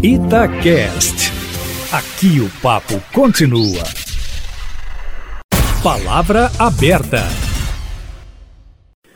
Itacast. 0.00 1.32
Aqui 1.90 2.40
o 2.40 2.48
papo 2.62 3.02
continua. 3.12 3.82
Palavra 5.82 6.52
aberta. 6.56 7.18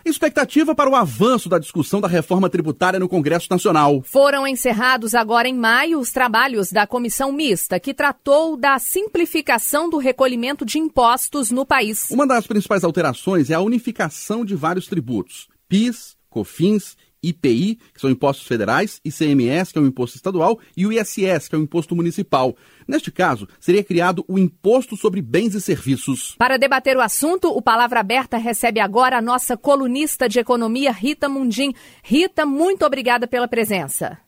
Expectativa 0.05 0.75
para 0.75 0.91
o 0.91 0.97
avanço 0.97 1.49
da 1.49 1.61
discussão 1.61 2.01
da 2.01 2.09
reforma 2.09 2.51
tributária 2.51 2.99
no 2.99 3.09
Congresso 3.09 3.47
Nacional. 3.49 4.03
Foram 4.03 4.45
encerrados 4.45 5.15
agora 5.15 5.49
em 5.49 5.55
maio 5.55 6.01
os 6.01 6.11
trabalhos 6.11 6.73
da 6.73 6.85
comissão 6.85 7.31
mista, 7.31 7.79
que 7.79 7.95
tratou 7.95 8.57
da 8.57 8.77
simplificação 8.81 9.89
do 9.89 9.99
recolhimento 9.99 10.67
de 10.67 10.81
impostos 10.81 11.53
no 11.53 11.65
país. 11.65 12.11
Uma 12.11 12.27
das 12.27 12.45
principais 12.45 12.83
alterações 12.83 13.51
é 13.51 13.55
a 13.55 13.61
unificação 13.61 14.45
de 14.45 14.57
vários 14.57 14.89
tributos: 14.89 15.47
PIS, 15.69 16.17
COFINS 16.29 16.97
IPI, 17.23 17.79
que 17.95 18.01
são 18.01 18.11
impostos 18.11 18.47
federais, 18.47 19.01
ICMS, 19.05 19.73
que 19.73 19.79
é 19.79 19.83
um 19.83 19.87
imposto 19.87 20.17
estadual, 20.17 20.59
e 20.77 20.87
o 20.87 20.93
ISS, 20.93 21.49
que 21.49 21.55
é 21.55 21.59
um 21.59 21.63
imposto 21.63 21.95
municipal. 21.95 22.57
Neste 22.87 23.11
caso, 23.11 23.49
seria 23.61 23.85
criado 23.85 24.25
o 24.27 24.39
Imposto 24.39 24.97
sobre 24.97 25.23
Bens 25.23 25.55
e 25.55 25.61
Serviços. 25.61 26.35
Para 26.37 26.57
debater 26.57 26.97
o 26.97 27.01
assunto, 27.01 27.49
o 27.49 27.63
Palavra 27.63 28.01
Aberta 28.01 28.37
recebe 28.37 28.81
agora 28.81 29.19
a 29.19 29.23
nossa 29.23 29.57
colunista 29.57 30.29
de 30.29 30.41
economia, 30.41 30.91
Rita 30.91 31.29
Mundim. 31.29 31.73
Rita, 32.03 32.45
muito 32.45 32.85
obrigada 32.85 33.27
pela 33.27 33.47
presença. 33.47 34.19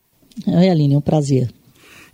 Oi, 0.47 0.69
Aline, 0.69 0.95
é 0.95 0.97
um 0.97 1.01
prazer. 1.01 1.49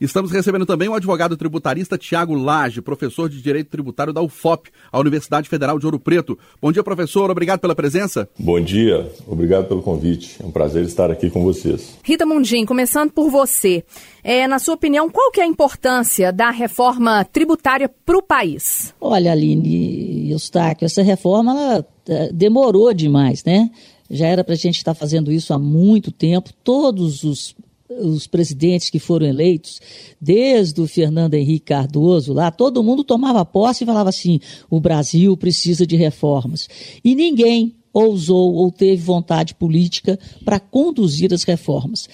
Estamos 0.01 0.31
recebendo 0.31 0.65
também 0.65 0.89
o 0.89 0.95
advogado 0.95 1.37
tributarista 1.37 1.95
Tiago 1.95 2.33
Lage, 2.33 2.81
professor 2.81 3.29
de 3.29 3.39
Direito 3.39 3.69
Tributário 3.69 4.11
da 4.11 4.19
UFOP, 4.19 4.71
a 4.91 4.99
Universidade 4.99 5.47
Federal 5.47 5.77
de 5.77 5.85
Ouro 5.85 5.99
Preto. 5.99 6.39
Bom 6.59 6.71
dia, 6.71 6.83
professor. 6.83 7.29
Obrigado 7.29 7.59
pela 7.59 7.75
presença. 7.75 8.27
Bom 8.39 8.59
dia. 8.59 9.11
Obrigado 9.27 9.67
pelo 9.67 9.83
convite. 9.83 10.37
É 10.41 10.45
um 10.47 10.49
prazer 10.49 10.85
estar 10.85 11.11
aqui 11.11 11.29
com 11.29 11.43
vocês. 11.43 11.99
Rita 12.03 12.25
Mundim, 12.25 12.65
começando 12.65 13.11
por 13.11 13.29
você. 13.29 13.83
É, 14.23 14.47
na 14.47 14.57
sua 14.57 14.73
opinião, 14.73 15.07
qual 15.07 15.29
que 15.29 15.39
é 15.39 15.43
a 15.43 15.47
importância 15.47 16.33
da 16.33 16.49
reforma 16.49 17.23
tributária 17.23 17.87
para 17.87 18.17
o 18.17 18.23
país? 18.23 18.95
Olha, 18.99 19.31
Aline 19.31 20.31
Eustáquio, 20.31 20.87
essa 20.87 21.03
reforma 21.03 21.51
ela, 21.51 21.85
é, 22.09 22.33
demorou 22.33 22.91
demais, 22.91 23.43
né? 23.43 23.69
Já 24.09 24.25
era 24.25 24.43
para 24.43 24.55
a 24.55 24.57
gente 24.57 24.77
estar 24.77 24.95
fazendo 24.95 25.31
isso 25.31 25.53
há 25.53 25.59
muito 25.59 26.11
tempo. 26.11 26.49
Todos 26.63 27.23
os 27.23 27.55
os 27.99 28.27
presidentes 28.27 28.89
que 28.89 28.99
foram 28.99 29.25
eleitos, 29.25 29.79
desde 30.19 30.81
o 30.81 30.87
Fernando 30.87 31.33
Henrique 31.33 31.65
Cardoso 31.65 32.33
lá, 32.33 32.51
todo 32.51 32.83
mundo 32.83 33.03
tomava 33.03 33.45
posse 33.45 33.83
e 33.83 33.87
falava 33.87 34.09
assim: 34.09 34.39
o 34.69 34.79
Brasil 34.79 35.35
precisa 35.37 35.85
de 35.85 35.95
reformas. 35.95 36.67
E 37.03 37.15
ninguém 37.15 37.75
ousou 37.93 38.53
ou 38.53 38.71
teve 38.71 39.01
vontade 39.01 39.53
política 39.55 40.17
para 40.45 40.59
conduzir 40.59 41.33
as 41.33 41.43
reformas. 41.43 42.07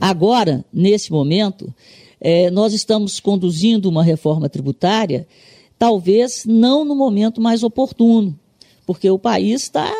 Agora, 0.00 0.64
nesse 0.72 1.10
momento, 1.10 1.72
é, 2.20 2.50
nós 2.50 2.72
estamos 2.72 3.18
conduzindo 3.18 3.88
uma 3.88 4.04
reforma 4.04 4.48
tributária, 4.48 5.26
talvez 5.78 6.44
não 6.46 6.84
no 6.84 6.94
momento 6.94 7.40
mais 7.40 7.62
oportuno, 7.62 8.38
porque 8.86 9.10
o 9.10 9.18
país 9.18 9.62
está 9.62 9.92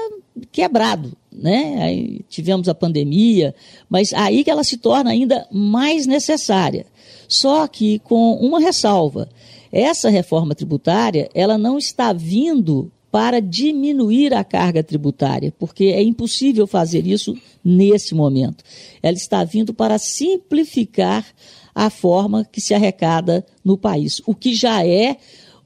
quebrado, 0.50 1.12
né? 1.32 1.82
Aí 1.82 2.20
tivemos 2.28 2.68
a 2.68 2.74
pandemia, 2.74 3.54
mas 3.88 4.12
aí 4.12 4.44
que 4.44 4.50
ela 4.50 4.64
se 4.64 4.76
torna 4.76 5.10
ainda 5.10 5.46
mais 5.50 6.06
necessária. 6.06 6.86
Só 7.28 7.66
que 7.66 7.98
com 8.00 8.34
uma 8.34 8.60
ressalva, 8.60 9.28
essa 9.70 10.10
reforma 10.10 10.54
tributária, 10.54 11.30
ela 11.34 11.56
não 11.56 11.78
está 11.78 12.12
vindo 12.12 12.90
para 13.10 13.40
diminuir 13.40 14.32
a 14.32 14.42
carga 14.42 14.82
tributária, 14.82 15.52
porque 15.58 15.84
é 15.84 16.02
impossível 16.02 16.66
fazer 16.66 17.06
isso 17.06 17.36
nesse 17.62 18.14
momento. 18.14 18.64
Ela 19.02 19.16
está 19.16 19.44
vindo 19.44 19.74
para 19.74 19.98
simplificar 19.98 21.26
a 21.74 21.90
forma 21.90 22.44
que 22.50 22.60
se 22.60 22.72
arrecada 22.74 23.44
no 23.62 23.76
país, 23.76 24.22
o 24.26 24.34
que 24.34 24.54
já 24.54 24.86
é 24.86 25.16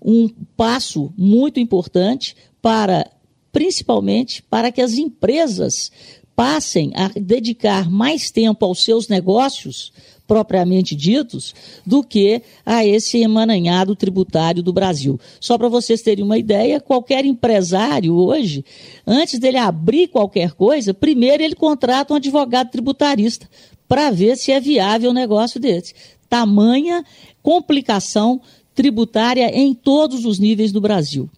um 0.03 0.29
passo 0.57 1.13
muito 1.17 1.59
importante 1.59 2.37
para 2.61 3.09
principalmente 3.57 4.43
para 4.43 4.71
que 4.71 4.83
as 4.83 4.99
empresas 4.99 5.91
passem 6.37 6.93
a 6.95 7.09
dedicar 7.19 7.91
mais 7.91 8.31
tempo 8.31 8.67
aos 8.67 8.85
seus 8.85 9.09
negócios 9.09 9.95
propriamente 10.27 10.95
ditos 10.95 11.55
do 11.87 12.05
que 12.05 12.43
a 12.67 12.85
esse 12.85 13.17
emaranhado 13.17 13.97
tributário 13.97 14.63
do 14.63 14.75
Brasil. 14.75 15.19
Só 15.41 15.57
para 15.57 15.71
vocês 15.71 16.03
terem 16.03 16.23
uma 16.23 16.37
ideia, 16.37 16.83
qualquer 16.83 17.25
empresário 17.25 18.15
hoje, 18.15 18.63
antes 19.07 19.39
dele 19.39 19.57
abrir 19.57 20.09
qualquer 20.09 20.53
coisa, 20.53 20.93
primeiro 20.93 21.43
ele 21.43 21.55
contrata 21.55 22.13
um 22.13 22.19
advogado 22.19 22.71
tributarista 22.71 23.49
para 23.89 24.11
ver 24.11 24.37
se 24.37 24.53
é 24.53 24.61
viável 24.61 25.13
o 25.13 25.15
negócio 25.15 25.59
desse. 25.59 25.95
Tamanha 26.29 27.03
complicação 27.43 28.39
tributária 28.75 29.49
em 29.59 29.73
todos 29.73 30.27
os 30.27 30.39
níveis 30.39 30.73
do 30.73 30.81
Brasil. 30.83 31.31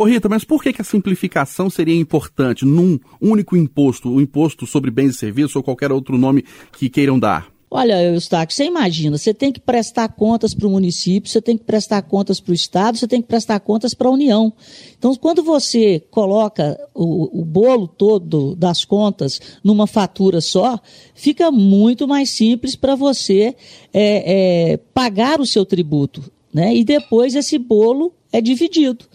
Ô 0.00 0.04
Rita, 0.04 0.30
mas 0.30 0.44
por 0.44 0.62
que, 0.62 0.72
que 0.72 0.80
a 0.80 0.84
simplificação 0.84 1.68
seria 1.68 1.94
importante 1.94 2.64
num 2.64 2.98
único 3.20 3.54
imposto, 3.54 4.08
o 4.08 4.18
imposto 4.18 4.66
sobre 4.66 4.90
bens 4.90 5.10
e 5.10 5.18
serviços 5.18 5.54
ou 5.56 5.62
qualquer 5.62 5.92
outro 5.92 6.16
nome 6.16 6.42
que 6.72 6.88
queiram 6.88 7.18
dar? 7.18 7.48
Olha, 7.70 8.02
Eustáquio, 8.02 8.56
você 8.56 8.64
imagina, 8.64 9.18
você 9.18 9.34
tem 9.34 9.52
que 9.52 9.60
prestar 9.60 10.08
contas 10.08 10.54
para 10.54 10.66
o 10.66 10.70
município, 10.70 11.30
você 11.30 11.42
tem 11.42 11.54
que 11.54 11.64
prestar 11.64 12.00
contas 12.00 12.40
para 12.40 12.52
o 12.52 12.54
Estado, 12.54 12.96
você 12.96 13.06
tem 13.06 13.20
que 13.20 13.28
prestar 13.28 13.60
contas 13.60 13.92
para 13.92 14.08
a 14.08 14.10
União. 14.10 14.50
Então, 14.98 15.14
quando 15.16 15.42
você 15.42 16.02
coloca 16.10 16.80
o, 16.94 17.42
o, 17.42 17.44
bolo 17.44 17.86
todo 17.86 18.56
das 18.56 18.86
contas 18.86 19.38
numa 19.62 19.86
fatura 19.86 20.40
só, 20.40 20.80
fica 21.14 21.50
muito 21.50 22.08
mais 22.08 22.30
simples 22.30 22.74
para 22.74 22.94
você 22.94 23.54
é, 23.92 24.72
é, 24.72 24.76
pagar 24.94 25.42
o 25.42 25.46
seu 25.46 25.66
tributo. 25.66 26.22
Né? 26.54 26.74
E 26.74 26.84
depois 26.84 27.34
esse 27.34 27.58
bolo 27.58 28.14
é 28.32 28.40
dividido 28.40 29.09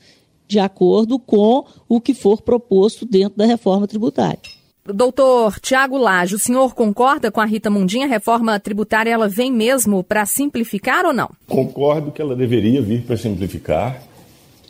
de 0.48 0.60
acordo 0.60 1.18
com 1.20 1.66
o 1.88 2.00
que 2.00 2.14
for 2.14 2.42
proposto 2.42 3.06
dentro 3.06 3.38
da 3.38 3.46
reforma 3.46 3.88
tributária. 3.88 4.40
Doutor 4.88 5.60
Tiago 5.60 5.98
Lage, 5.98 6.36
o 6.36 6.40
senhor 6.40 6.76
concorda 6.76 7.32
com 7.32 7.42
a 7.42 7.46
Rita 7.46 7.72
Mundinha? 7.72 8.06
A 8.06 8.10
reforma 8.10 8.60
tributária 8.60 9.10
ela 9.10 9.28
vem 9.28 9.52
mesmo 9.52 10.04
para 10.04 10.28
simplificar 10.28 11.06
ou 11.06 11.14
não? 11.14 11.32
Concordo 11.48 12.12
que 12.12 12.22
ela 12.22 12.36
deveria 12.36 12.84
vir 12.84 13.02
para 13.02 13.18
simplificar 13.18 14.04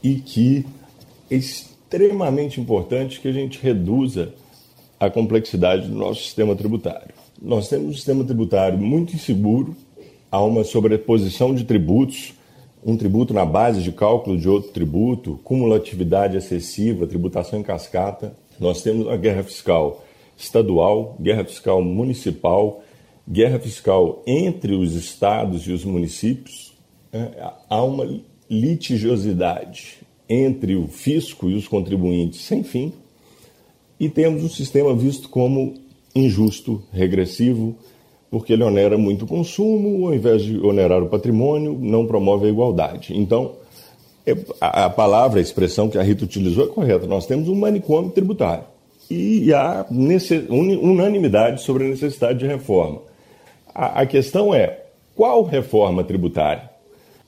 e 0.02 0.16
que 0.16 0.66
é 1.30 1.36
extremamente 1.36 2.62
importante 2.62 3.20
que 3.20 3.28
a 3.28 3.32
gente 3.34 3.60
reduza 3.62 4.34
a 4.98 5.10
complexidade 5.10 5.90
do 5.90 5.96
nosso 5.96 6.24
sistema 6.24 6.56
tributário. 6.56 7.14
Nós 7.42 7.68
temos 7.68 7.90
um 7.90 7.94
sistema 7.94 8.24
tributário 8.24 8.78
muito 8.78 9.14
inseguro, 9.14 9.76
há 10.32 10.42
uma 10.42 10.64
sobreposição 10.64 11.54
de 11.54 11.66
tributos 11.66 12.35
um 12.86 12.96
tributo 12.96 13.34
na 13.34 13.44
base 13.44 13.82
de 13.82 13.92
cálculo 13.92 14.38
de 14.38 14.48
outro 14.48 14.72
tributo, 14.72 15.40
cumulatividade 15.44 16.38
excessiva, 16.38 17.08
tributação 17.08 17.58
em 17.58 17.64
cascata. 17.64 18.38
Nós 18.60 18.84
temos 18.84 19.08
a 19.08 19.18
guerra 19.18 19.42
fiscal 19.42 20.06
estadual, 20.38 21.18
guerra 21.20 21.44
fiscal 21.44 21.82
municipal, 21.82 22.84
guerra 23.28 23.58
fiscal 23.58 24.22
entre 24.28 24.76
os 24.76 24.94
estados 24.94 25.64
e 25.64 25.72
os 25.72 25.84
municípios. 25.84 26.74
É, 27.12 27.52
há 27.68 27.84
uma 27.84 28.22
litigiosidade 28.48 29.98
entre 30.30 30.76
o 30.76 30.88
fisco 30.88 31.50
e 31.50 31.56
os 31.56 31.68
contribuintes 31.68 32.42
sem 32.42 32.64
fim. 32.64 32.94
E 34.00 34.10
temos 34.10 34.44
um 34.44 34.50
sistema 34.50 34.94
visto 34.94 35.28
como 35.30 35.74
injusto, 36.14 36.84
regressivo, 36.92 37.76
porque 38.36 38.52
ele 38.52 38.66
onera 38.66 38.98
muito 38.98 39.24
o 39.24 39.28
consumo, 39.30 40.08
ao 40.08 40.14
invés 40.14 40.42
de 40.42 40.60
onerar 40.60 41.02
o 41.02 41.08
patrimônio, 41.08 41.80
não 41.80 42.06
promove 42.06 42.48
a 42.48 42.50
igualdade. 42.50 43.18
Então, 43.18 43.54
é, 44.28 44.36
a 44.60 44.90
palavra, 44.90 45.40
a 45.40 45.42
expressão 45.42 45.88
que 45.90 45.98
a 45.98 46.04
Rita 46.04 46.26
utilizou 46.26 46.66
é 46.66 46.68
correta. 46.68 47.08
Nós 47.08 47.26
temos 47.26 47.48
um 47.48 47.56
manicômio 47.56 48.12
tributário 48.12 48.66
e 49.10 49.54
há 49.54 49.86
unanimidade 49.90 51.62
sobre 51.62 51.86
a 51.86 51.88
necessidade 51.88 52.40
de 52.40 52.46
reforma. 52.46 53.04
A 53.74 54.06
questão 54.06 54.54
é 54.54 54.82
qual 55.16 55.42
reforma 55.42 56.04
tributária? 56.04 56.70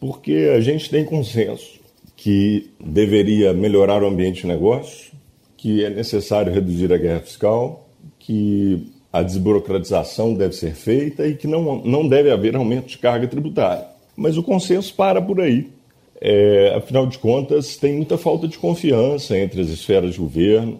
Porque 0.02 0.52
a 0.54 0.60
gente 0.60 0.90
tem 0.90 1.06
consenso 1.06 1.80
que 2.18 2.70
deveria 2.84 3.54
melhorar 3.54 4.04
o 4.04 4.08
ambiente 4.08 4.42
de 4.42 4.48
negócio, 4.48 5.14
que 5.56 5.86
é 5.86 5.90
necessário 5.90 6.52
reduzir 6.52 6.92
a 6.92 6.98
guerra 6.98 7.22
fiscal, 7.22 7.88
que 8.20 8.92
a 9.18 9.24
desburocratização 9.24 10.36
deve 10.36 10.56
ser 10.56 10.76
feita 10.76 11.28
e 11.28 11.36
que 11.36 11.48
não, 11.48 11.82
não 11.84 12.08
deve 12.08 12.30
haver 12.30 12.56
aumento 12.56 12.88
de 12.88 13.00
carga 13.00 13.28
tributária. 13.28 13.86
Mas 14.16 14.38
o 14.38 14.44
consenso 14.44 14.94
para 14.94 15.20
por 15.20 15.42
aí. 15.42 15.72
É, 16.22 16.74
afinal 16.76 17.08
de 17.08 17.18
contas, 17.18 17.78
tem 17.78 17.94
muita 17.94 18.16
falta 18.16 18.48
de 18.48 18.60
confiança 18.60 19.36
entre 19.36 19.60
as 19.60 19.70
esferas 19.70 20.14
de 20.14 20.20
governo. 20.20 20.80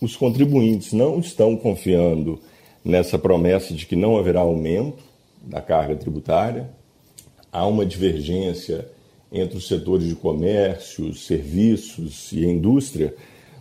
Os 0.00 0.16
contribuintes 0.16 0.92
não 0.92 1.20
estão 1.20 1.56
confiando 1.56 2.40
nessa 2.84 3.16
promessa 3.18 3.72
de 3.72 3.86
que 3.86 3.94
não 3.94 4.16
haverá 4.16 4.40
aumento 4.40 5.04
da 5.42 5.60
carga 5.60 5.94
tributária. 5.94 6.68
Há 7.52 7.66
uma 7.66 7.86
divergência 7.86 8.88
entre 9.30 9.58
os 9.58 9.68
setores 9.68 10.08
de 10.08 10.16
comércio, 10.16 11.14
serviços 11.14 12.32
e 12.32 12.44
indústria, 12.44 13.14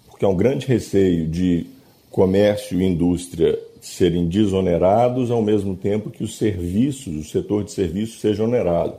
porque 0.08 0.26
há 0.26 0.28
um 0.28 0.36
grande 0.36 0.66
receio 0.66 1.28
de 1.28 1.68
comércio 2.10 2.82
e 2.82 2.86
indústria 2.86 3.60
serem 3.86 4.26
desonerados 4.28 5.30
ao 5.30 5.42
mesmo 5.42 5.76
tempo 5.76 6.10
que 6.10 6.24
os 6.24 6.38
serviços, 6.38 7.16
o 7.16 7.30
setor 7.30 7.64
de 7.64 7.72
serviços 7.72 8.20
seja 8.20 8.44
onerado. 8.44 8.96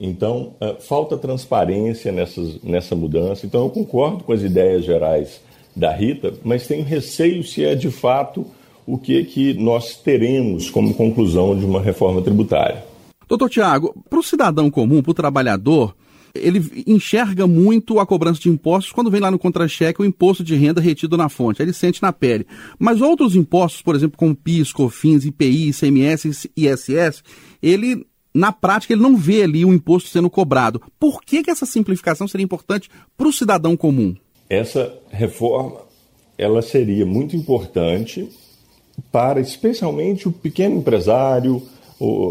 Então, 0.00 0.54
uh, 0.60 0.80
falta 0.80 1.16
transparência 1.16 2.12
nessas, 2.12 2.62
nessa 2.62 2.94
mudança. 2.94 3.44
Então, 3.44 3.64
eu 3.64 3.70
concordo 3.70 4.22
com 4.22 4.32
as 4.32 4.42
ideias 4.42 4.84
gerais 4.84 5.40
da 5.74 5.92
Rita, 5.92 6.32
mas 6.44 6.66
tenho 6.66 6.84
receio 6.84 7.42
se 7.42 7.64
é 7.64 7.74
de 7.74 7.90
fato 7.90 8.46
o 8.86 8.96
que, 8.96 9.24
que 9.24 9.54
nós 9.54 9.96
teremos 9.96 10.70
como 10.70 10.94
conclusão 10.94 11.58
de 11.58 11.64
uma 11.64 11.80
reforma 11.80 12.22
tributária. 12.22 12.84
Doutor 13.28 13.50
Tiago, 13.50 13.94
para 14.08 14.18
o 14.18 14.22
cidadão 14.22 14.70
comum, 14.70 15.02
para 15.02 15.10
o 15.10 15.14
trabalhador, 15.14 15.94
ele 16.40 16.84
enxerga 16.86 17.46
muito 17.46 17.98
a 17.98 18.06
cobrança 18.06 18.40
de 18.40 18.48
impostos 18.48 18.92
quando 18.92 19.10
vem 19.10 19.20
lá 19.20 19.30
no 19.30 19.38
contra-cheque 19.38 20.00
o 20.00 20.04
imposto 20.04 20.42
de 20.42 20.54
renda 20.54 20.80
retido 20.80 21.16
na 21.16 21.28
fonte, 21.28 21.62
ele 21.62 21.72
sente 21.72 22.02
na 22.02 22.12
pele. 22.12 22.46
Mas 22.78 23.00
outros 23.00 23.36
impostos, 23.36 23.82
por 23.82 23.94
exemplo, 23.94 24.16
como 24.16 24.34
PIS, 24.34 24.72
COFINS, 24.72 25.24
IPI, 25.24 25.68
ICMS 25.68 26.50
ISS, 26.56 27.22
ele 27.62 28.06
na 28.32 28.52
prática 28.52 28.92
ele 28.92 29.02
não 29.02 29.16
vê 29.16 29.42
ali 29.42 29.64
o 29.64 29.72
imposto 29.72 30.08
sendo 30.08 30.30
cobrado. 30.30 30.80
Por 30.98 31.22
que, 31.22 31.42
que 31.42 31.50
essa 31.50 31.66
simplificação 31.66 32.28
seria 32.28 32.44
importante 32.44 32.88
para 33.16 33.28
o 33.28 33.32
cidadão 33.32 33.76
comum? 33.76 34.14
Essa 34.48 34.94
reforma 35.10 35.88
ela 36.36 36.62
seria 36.62 37.04
muito 37.04 37.34
importante 37.34 38.28
para 39.10 39.40
especialmente 39.40 40.28
o 40.28 40.32
pequeno 40.32 40.76
empresário, 40.76 41.62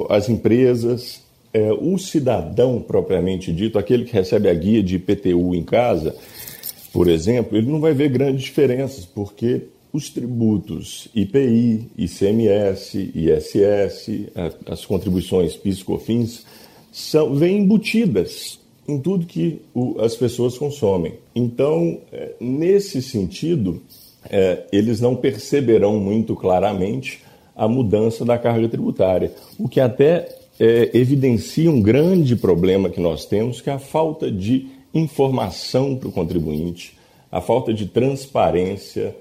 as 0.10 0.30
empresas, 0.30 1.22
é, 1.54 1.72
o 1.72 1.98
cidadão 1.98 2.82
propriamente 2.82 3.52
dito, 3.52 3.80
aquele 3.80 4.06
que 4.06 4.14
recebe 4.14 4.50
a 4.50 4.54
guia 4.54 4.84
de 4.84 4.96
IPTU 4.96 5.56
em 5.56 5.64
casa, 5.64 6.16
por 6.92 7.08
exemplo, 7.08 7.58
ele 7.58 7.72
não 7.72 7.80
vai 7.80 7.94
ver 7.94 8.10
grandes 8.10 8.44
diferenças, 8.44 9.06
porque 9.06 9.64
os 9.92 10.10
tributos 10.10 11.08
IPI, 11.16 11.90
ICMS, 11.98 13.12
ISS, 13.16 14.30
as 14.66 14.86
contribuições 14.86 15.56
PIS, 15.56 15.84
COFINS, 15.84 16.46
são, 16.92 17.36
vêm 17.36 17.60
embutidas 17.60 18.60
em 18.88 19.00
tudo 19.00 19.26
que 19.26 19.62
o, 19.74 20.00
as 20.00 20.16
pessoas 20.16 20.58
consomem. 20.58 21.16
Então, 21.36 22.00
é, 22.12 22.34
nesse 22.40 23.02
sentido, 23.02 23.82
é, 24.30 24.66
eles 24.72 25.02
não 25.02 25.16
perceberão 25.16 26.00
muito 26.00 26.36
claramente 26.36 27.22
a 27.56 27.68
mudança 27.68 28.24
da 28.24 28.38
carga 28.38 28.70
tributária, 28.70 29.32
o 29.58 29.68
que 29.68 29.80
até 29.80 30.30
é, 30.60 30.92
evidencia 30.94 31.70
um 31.70 31.82
grande 31.82 32.36
problema 32.36 32.90
que 32.90 33.00
nós 33.00 33.26
temos, 33.26 33.62
que 33.62 33.70
é 33.70 33.74
a 33.74 33.80
falta 33.80 34.32
de 34.32 34.68
informação 34.94 35.96
para 35.96 36.10
o 36.10 36.12
contribuinte, 36.12 36.98
a 37.32 37.42
falta 37.42 37.74
de 37.74 37.86
transparência 37.86 39.16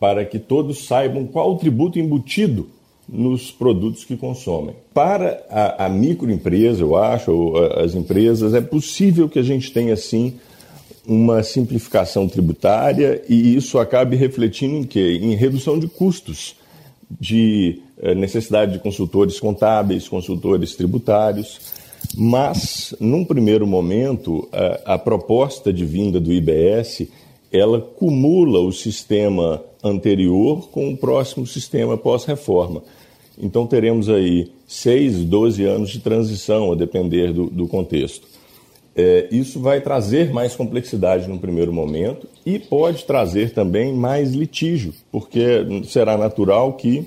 para 0.00 0.24
que 0.24 0.38
todos 0.38 0.84
saibam 0.86 1.26
qual 1.26 1.52
o 1.52 1.56
tributo 1.56 1.98
embutido 1.98 2.68
nos 3.08 3.50
produtos 3.50 4.04
que 4.04 4.16
consomem. 4.16 4.74
Para 4.92 5.44
a, 5.48 5.86
a 5.86 5.88
microempresa, 5.88 6.82
eu 6.82 6.96
acho, 6.96 7.30
ou 7.30 7.56
as 7.78 7.94
empresas, 7.94 8.54
é 8.54 8.60
possível 8.60 9.28
que 9.28 9.38
a 9.38 9.42
gente 9.42 9.70
tenha, 9.72 9.94
sim, 9.96 10.34
uma 11.06 11.42
simplificação 11.42 12.28
tributária 12.28 13.22
e 13.28 13.56
isso 13.56 13.78
acabe 13.78 14.16
refletindo 14.16 14.76
em 14.76 14.84
quê? 14.84 15.18
Em 15.20 15.34
redução 15.34 15.78
de 15.78 15.88
custos, 15.88 16.54
de 17.20 17.80
eh, 17.98 18.14
necessidade 18.14 18.72
de 18.72 18.78
consultores 18.78 19.38
contábeis, 19.38 20.08
consultores 20.08 20.74
tributários, 20.74 21.60
mas, 22.16 22.94
num 23.00 23.24
primeiro 23.24 23.66
momento, 23.66 24.48
a, 24.52 24.94
a 24.94 24.98
proposta 24.98 25.72
de 25.72 25.84
vinda 25.84 26.20
do 26.20 26.32
IBS, 26.32 27.08
ela 27.52 27.80
cumula 27.80 28.60
o 28.60 28.72
sistema 28.72 29.62
anterior 29.82 30.68
com 30.70 30.90
o 30.90 30.96
próximo 30.96 31.46
sistema 31.46 31.96
pós-reforma. 31.96 32.82
Então, 33.38 33.66
teremos 33.66 34.08
aí 34.08 34.50
seis, 34.66 35.24
doze 35.24 35.64
anos 35.64 35.90
de 35.90 36.00
transição, 36.00 36.72
a 36.72 36.74
depender 36.74 37.32
do, 37.32 37.46
do 37.46 37.66
contexto. 37.66 38.26
É, 38.94 39.28
isso 39.30 39.58
vai 39.58 39.80
trazer 39.80 40.32
mais 40.32 40.54
complexidade 40.54 41.26
no 41.26 41.38
primeiro 41.38 41.72
momento 41.72 42.28
e 42.44 42.58
pode 42.58 43.04
trazer 43.04 43.52
também 43.54 43.94
mais 43.94 44.32
litígio, 44.32 44.92
porque 45.10 45.64
será 45.84 46.18
natural 46.18 46.74
que 46.74 47.06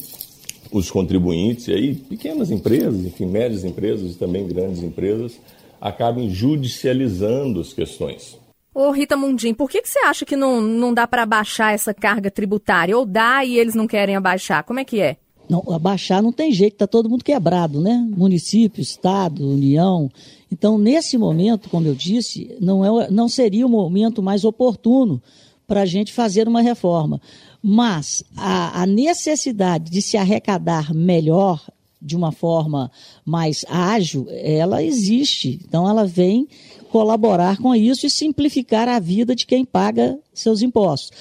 os 0.71 0.89
contribuintes, 0.89 1.67
e 1.67 1.73
aí 1.73 1.95
pequenas 1.95 2.49
empresas, 2.49 3.05
enfim, 3.05 3.25
médias 3.27 3.63
empresas 3.63 4.15
e 4.15 4.17
também 4.17 4.47
grandes 4.47 4.81
empresas, 4.81 5.39
acabem 5.79 6.29
judicializando 6.29 7.59
as 7.61 7.71
questões. 7.71 8.37
Ô 8.73 8.91
Rita 8.91 9.15
Mundim, 9.15 9.53
por 9.53 9.69
que, 9.69 9.81
que 9.81 9.87
você 9.87 9.99
acha 9.99 10.25
que 10.25 10.35
não, 10.35 10.59
não 10.59 10.93
dá 10.93 11.07
para 11.07 11.23
abaixar 11.23 11.73
essa 11.73 11.93
carga 11.93 12.29
tributária? 12.29 12.97
Ou 12.97 13.05
dá 13.05 13.45
e 13.45 13.57
eles 13.57 13.73
não 13.73 13.87
querem 13.87 14.15
abaixar? 14.15 14.63
Como 14.63 14.79
é 14.79 14.83
que 14.83 14.99
é? 14.99 15.17
Não, 15.49 15.63
abaixar 15.71 16.21
não 16.21 16.31
tem 16.31 16.51
jeito, 16.51 16.73
está 16.73 16.87
todo 16.87 17.09
mundo 17.09 17.23
quebrado, 17.23 17.79
né? 17.79 18.07
Município, 18.15 18.81
Estado, 18.81 19.47
União. 19.47 20.09
Então, 20.51 20.77
nesse 20.77 21.17
momento, 21.17 21.69
como 21.69 21.87
eu 21.87 21.95
disse, 21.95 22.55
não, 22.59 23.01
é, 23.01 23.09
não 23.11 23.27
seria 23.27 23.65
o 23.65 23.69
momento 23.69 24.23
mais 24.23 24.43
oportuno 24.43 25.21
para 25.67 25.81
a 25.81 25.85
gente 25.85 26.13
fazer 26.13 26.47
uma 26.47 26.61
reforma. 26.61 27.21
Mas 27.61 28.23
a, 28.35 28.81
a 28.81 28.85
necessidade 28.85 29.91
de 29.91 30.01
se 30.01 30.17
arrecadar 30.17 30.93
melhor, 30.93 31.63
de 32.01 32.15
uma 32.15 32.31
forma 32.31 32.91
mais 33.25 33.65
ágil, 33.67 34.27
ela 34.29 34.83
existe. 34.83 35.59
Então, 35.67 35.89
ela 35.89 36.05
vem 36.05 36.47
colaborar 36.91 37.57
com 37.57 37.75
isso 37.75 38.05
e 38.05 38.09
simplificar 38.09 38.87
a 38.87 38.99
vida 38.99 39.35
de 39.35 39.45
quem 39.45 39.65
paga 39.65 40.17
seus 40.33 40.61
impostos. 40.61 41.11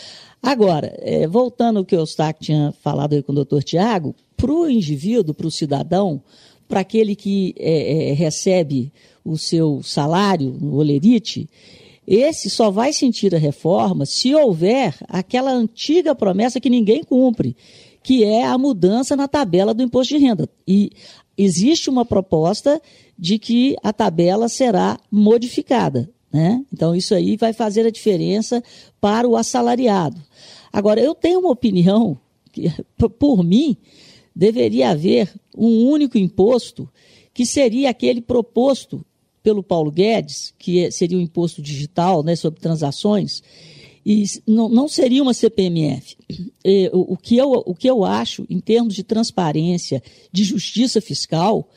Agora, 0.45 0.95
é, 0.99 1.27
voltando 1.27 1.79
ao 1.79 1.85
que 1.87 1.97
o 1.97 2.01
Eustáquio 2.01 2.45
tinha 2.45 2.75
falado 2.83 3.15
aí 3.15 3.23
com 3.23 3.33
o 3.33 3.35
doutor 3.35 3.63
Tiago, 3.63 4.15
para 4.37 4.53
o 4.53 4.69
indivíduo, 4.69 5.35
para 5.35 5.47
o 5.47 5.51
cidadão, 5.51 6.23
para 6.69 6.81
aquele 6.81 7.17
que 7.17 7.55
é, 7.59 8.11
é, 8.11 8.13
recebe 8.13 8.93
o 9.25 9.39
seu 9.39 9.83
salário 9.83 10.55
no 10.61 10.77
olerite, 10.77 11.49
esse 12.07 12.51
só 12.51 12.71
vai 12.71 12.93
sentir 12.93 13.35
a 13.35 13.39
reforma 13.39 14.05
se 14.05 14.35
houver 14.35 14.95
aquela 15.09 15.51
antiga 15.51 16.15
promessa 16.15 16.61
que 16.61 16.69
ninguém 16.69 17.03
cumpre, 17.03 17.57
que 18.03 18.23
é 18.23 18.45
a 18.45 18.59
mudança 18.59 19.17
na 19.17 19.27
tabela 19.27 19.73
do 19.73 19.83
imposto 19.83 20.13
de 20.15 20.23
renda. 20.23 20.47
E 20.69 20.91
existe 21.39 21.89
uma 21.89 22.05
proposta 22.05 22.83
de 23.19 23.39
que 23.39 23.77
a 23.83 23.95
tabela 23.95 24.47
será 24.51 25.01
modificada. 25.11 26.11
Né? 26.35 26.65
Então, 26.73 26.97
isso 26.97 27.15
aí 27.15 27.37
vai 27.37 27.53
fazer 27.53 27.87
a 27.87 27.91
diferença 27.91 28.61
para 29.01 29.29
o 29.29 29.37
assalariado. 29.37 30.21
Agora, 30.73 31.01
eu 31.01 31.15
tenho 31.15 31.39
uma 31.39 31.53
opinião 31.53 32.19
que, 32.51 32.73
por 33.21 33.45
mim, 33.45 33.77
deveria 34.35 34.91
haver 34.91 35.33
um 35.57 35.89
único 35.89 36.19
imposto 36.19 36.91
que 37.33 37.47
seria 37.47 37.89
aquele 37.89 38.21
proposto 38.21 39.07
pelo 39.45 39.63
Paulo 39.63 39.93
Guedes, 39.93 40.53
que 40.59 40.81
é, 40.81 40.91
seria 40.91 41.17
o 41.17 41.21
um 41.21 41.23
imposto 41.23 41.63
digital 41.63 42.25
né, 42.25 42.35
sobre 42.35 42.59
transações, 42.59 43.41
e 44.05 44.25
não, 44.45 44.69
não 44.69 44.89
seria 44.89 45.23
uma 45.23 45.35
CPMF. 45.35 46.17
O, 46.95 47.13
o, 47.13 47.17
que 47.19 47.37
eu, 47.37 47.53
o 47.67 47.75
que 47.75 47.89
eu 47.89 48.05
acho, 48.05 48.47
em 48.49 48.59
termos 48.59 48.95
de 48.95 49.05
transparência, 49.05 50.03
de 50.33 50.43
justiça 50.43 50.99
fiscal, 50.99 51.69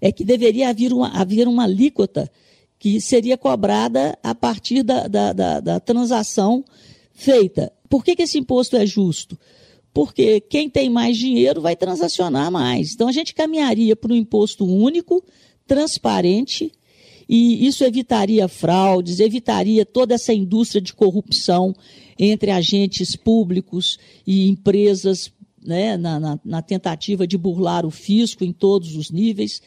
é 0.00 0.12
que 0.12 0.24
deveria 0.24 0.68
haver 0.68 0.92
uma, 0.92 1.08
haver 1.08 1.48
uma 1.48 1.64
alíquota 1.64 2.30
que 2.78 3.00
seria 3.00 3.36
cobrada 3.38 4.18
a 4.22 4.34
partir 4.34 4.82
da, 4.82 5.08
da, 5.08 5.32
da, 5.32 5.60
da 5.60 5.80
transação 5.80 6.64
feita. 7.12 7.72
Por 7.88 8.04
que, 8.04 8.14
que 8.14 8.22
esse 8.22 8.38
imposto 8.38 8.76
é 8.76 8.84
justo? 8.84 9.38
Porque 9.92 10.40
quem 10.40 10.68
tem 10.68 10.90
mais 10.90 11.16
dinheiro 11.16 11.60
vai 11.62 11.74
transacionar 11.74 12.50
mais. 12.50 12.92
Então 12.92 13.08
a 13.08 13.12
gente 13.12 13.34
caminharia 13.34 13.96
para 13.96 14.12
um 14.12 14.16
imposto 14.16 14.66
único, 14.66 15.24
transparente, 15.66 16.70
e 17.28 17.66
isso 17.66 17.82
evitaria 17.82 18.46
fraudes, 18.46 19.18
evitaria 19.18 19.84
toda 19.84 20.14
essa 20.14 20.32
indústria 20.32 20.80
de 20.80 20.92
corrupção 20.92 21.74
entre 22.18 22.50
agentes 22.50 23.16
públicos 23.16 23.98
e 24.26 24.48
empresas 24.48 25.32
né, 25.64 25.96
na, 25.96 26.20
na, 26.20 26.40
na, 26.44 26.62
tentativa 26.62 27.26
de 27.26 27.36
burlar 27.36 27.84
o 27.84 27.90
fisco 27.90 28.44
em 28.44 28.52
todos 28.52 28.94
os 28.94 29.10
níveis. 29.10 29.60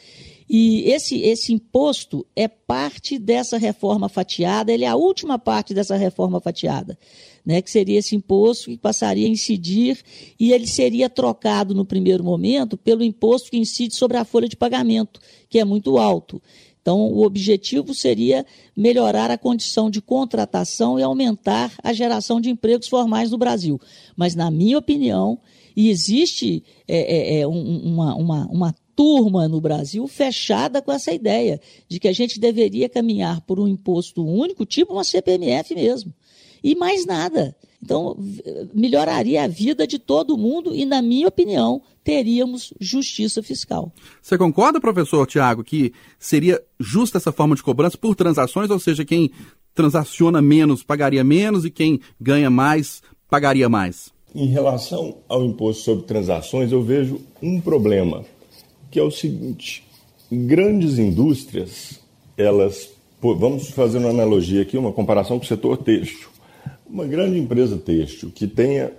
E 0.50 0.90
esse, 0.90 1.22
esse 1.22 1.54
imposto 1.54 2.26
é 2.36 2.48
parte 2.48 3.20
dessa 3.20 3.56
reforma 3.58 4.10
fatiada, 4.10 4.74
ele 4.74 4.84
é 4.84 4.88
a 4.88 4.96
última 4.96 5.38
parte 5.38 5.76
dessa 5.76 5.96
reforma 5.96 6.42
fatiada, 6.42 6.98
né, 7.46 7.62
que 7.62 7.70
seria 7.70 8.00
esse 8.00 8.16
imposto 8.16 8.72
que 8.72 8.78
passaria 8.78 9.28
a 9.28 9.30
incidir 9.30 10.00
e 10.40 10.52
ele 10.52 10.66
seria 10.66 11.08
trocado 11.08 11.76
no 11.76 11.86
primeiro 11.86 12.24
momento 12.24 12.76
pelo 12.76 13.04
imposto 13.04 13.52
que 13.52 13.58
incide 13.58 13.94
sobre 13.94 14.18
a 14.18 14.26
folha 14.26 14.50
de 14.50 14.58
pagamento, 14.58 15.20
que 15.48 15.60
é 15.60 15.64
muito 15.66 16.00
alto. 16.00 16.42
Então, 16.82 17.00
o 17.00 17.24
objetivo 17.24 17.94
seria 17.94 18.44
melhorar 18.76 19.30
a 19.30 19.38
condição 19.38 19.92
de 19.92 20.02
contratação 20.02 20.98
e 20.98 21.04
aumentar 21.04 21.72
a 21.84 21.94
geração 21.94 22.42
de 22.42 22.50
empregos 22.50 22.88
formais 22.88 23.30
no 23.30 23.38
Brasil. 23.38 23.80
Mas, 24.16 24.34
na 24.34 24.50
minha 24.50 24.80
opinião, 24.80 25.40
existe 25.76 26.64
é, 26.88 27.38
é, 27.38 27.40
é 27.42 27.48
uma, 27.48 28.16
uma, 28.16 28.48
uma 28.48 28.76
turma 29.00 29.48
no 29.48 29.62
Brasil 29.62 30.06
fechada 30.10 30.82
com 30.82 30.92
essa 30.92 31.14
ideia 31.14 31.62
de 31.88 32.02
que 32.02 32.08
a 32.10 32.12
gente 32.12 32.38
deveria 32.38 32.90
caminhar 32.90 33.40
por 33.40 33.58
um 33.58 33.66
imposto 33.66 34.26
único, 34.28 34.66
tipo 34.66 34.92
uma 34.92 35.06
CPMF 35.06 35.74
mesmo. 35.74 36.14
E 36.62 36.76
mais 36.76 37.06
nada. 37.06 37.56
Então, 37.82 38.18
melhoraria 38.74 39.46
a 39.46 39.48
vida 39.48 39.88
de 39.88 39.98
todo 39.98 40.38
mundo 40.38 40.76
e, 40.76 40.84
na 40.84 41.02
minha 41.02 41.30
opinião, 41.30 41.82
teríamos 42.04 42.74
justiça 42.78 43.42
fiscal. 43.42 43.94
Você 44.22 44.38
concorda, 44.38 44.82
professor 44.82 45.26
Tiago, 45.26 45.64
que 45.64 45.94
seria 46.20 46.62
justa 46.78 47.20
essa 47.20 47.32
forma 47.32 47.56
de 47.56 47.64
cobrança 47.64 47.98
por 47.98 48.16
transações, 48.16 48.70
ou 48.70 48.80
seja, 48.80 49.06
quem 49.06 49.32
transaciona 49.74 50.42
menos 50.42 50.84
pagaria 50.84 51.24
menos 51.24 51.64
e 51.64 51.70
quem 51.70 52.02
ganha 52.20 52.50
mais 52.50 53.02
pagaria 53.30 53.70
mais? 53.70 54.12
Em 54.36 54.48
relação 54.48 55.20
ao 55.30 55.46
imposto 55.46 55.84
sobre 55.84 56.04
transações, 56.04 56.74
eu 56.74 56.84
vejo 56.84 57.22
um 57.42 57.62
problema, 57.62 58.26
que 58.90 59.00
é 59.00 59.04
o 59.04 59.12
seguinte: 59.12 59.84
grandes 60.32 60.98
indústrias, 60.98 62.00
elas, 62.38 62.90
vamos 63.22 63.70
fazer 63.70 63.98
uma 63.98 64.10
analogia 64.10 64.62
aqui, 64.62 64.78
uma 64.78 64.92
comparação 64.92 65.38
com 65.38 65.46
o 65.46 65.48
setor 65.48 65.78
têxtil. 65.78 66.30
Uma 66.90 67.06
grande 67.06 67.38
empresa 67.38 67.78
têxtil 67.78 68.32
que 68.32 68.48
tenha 68.48 68.92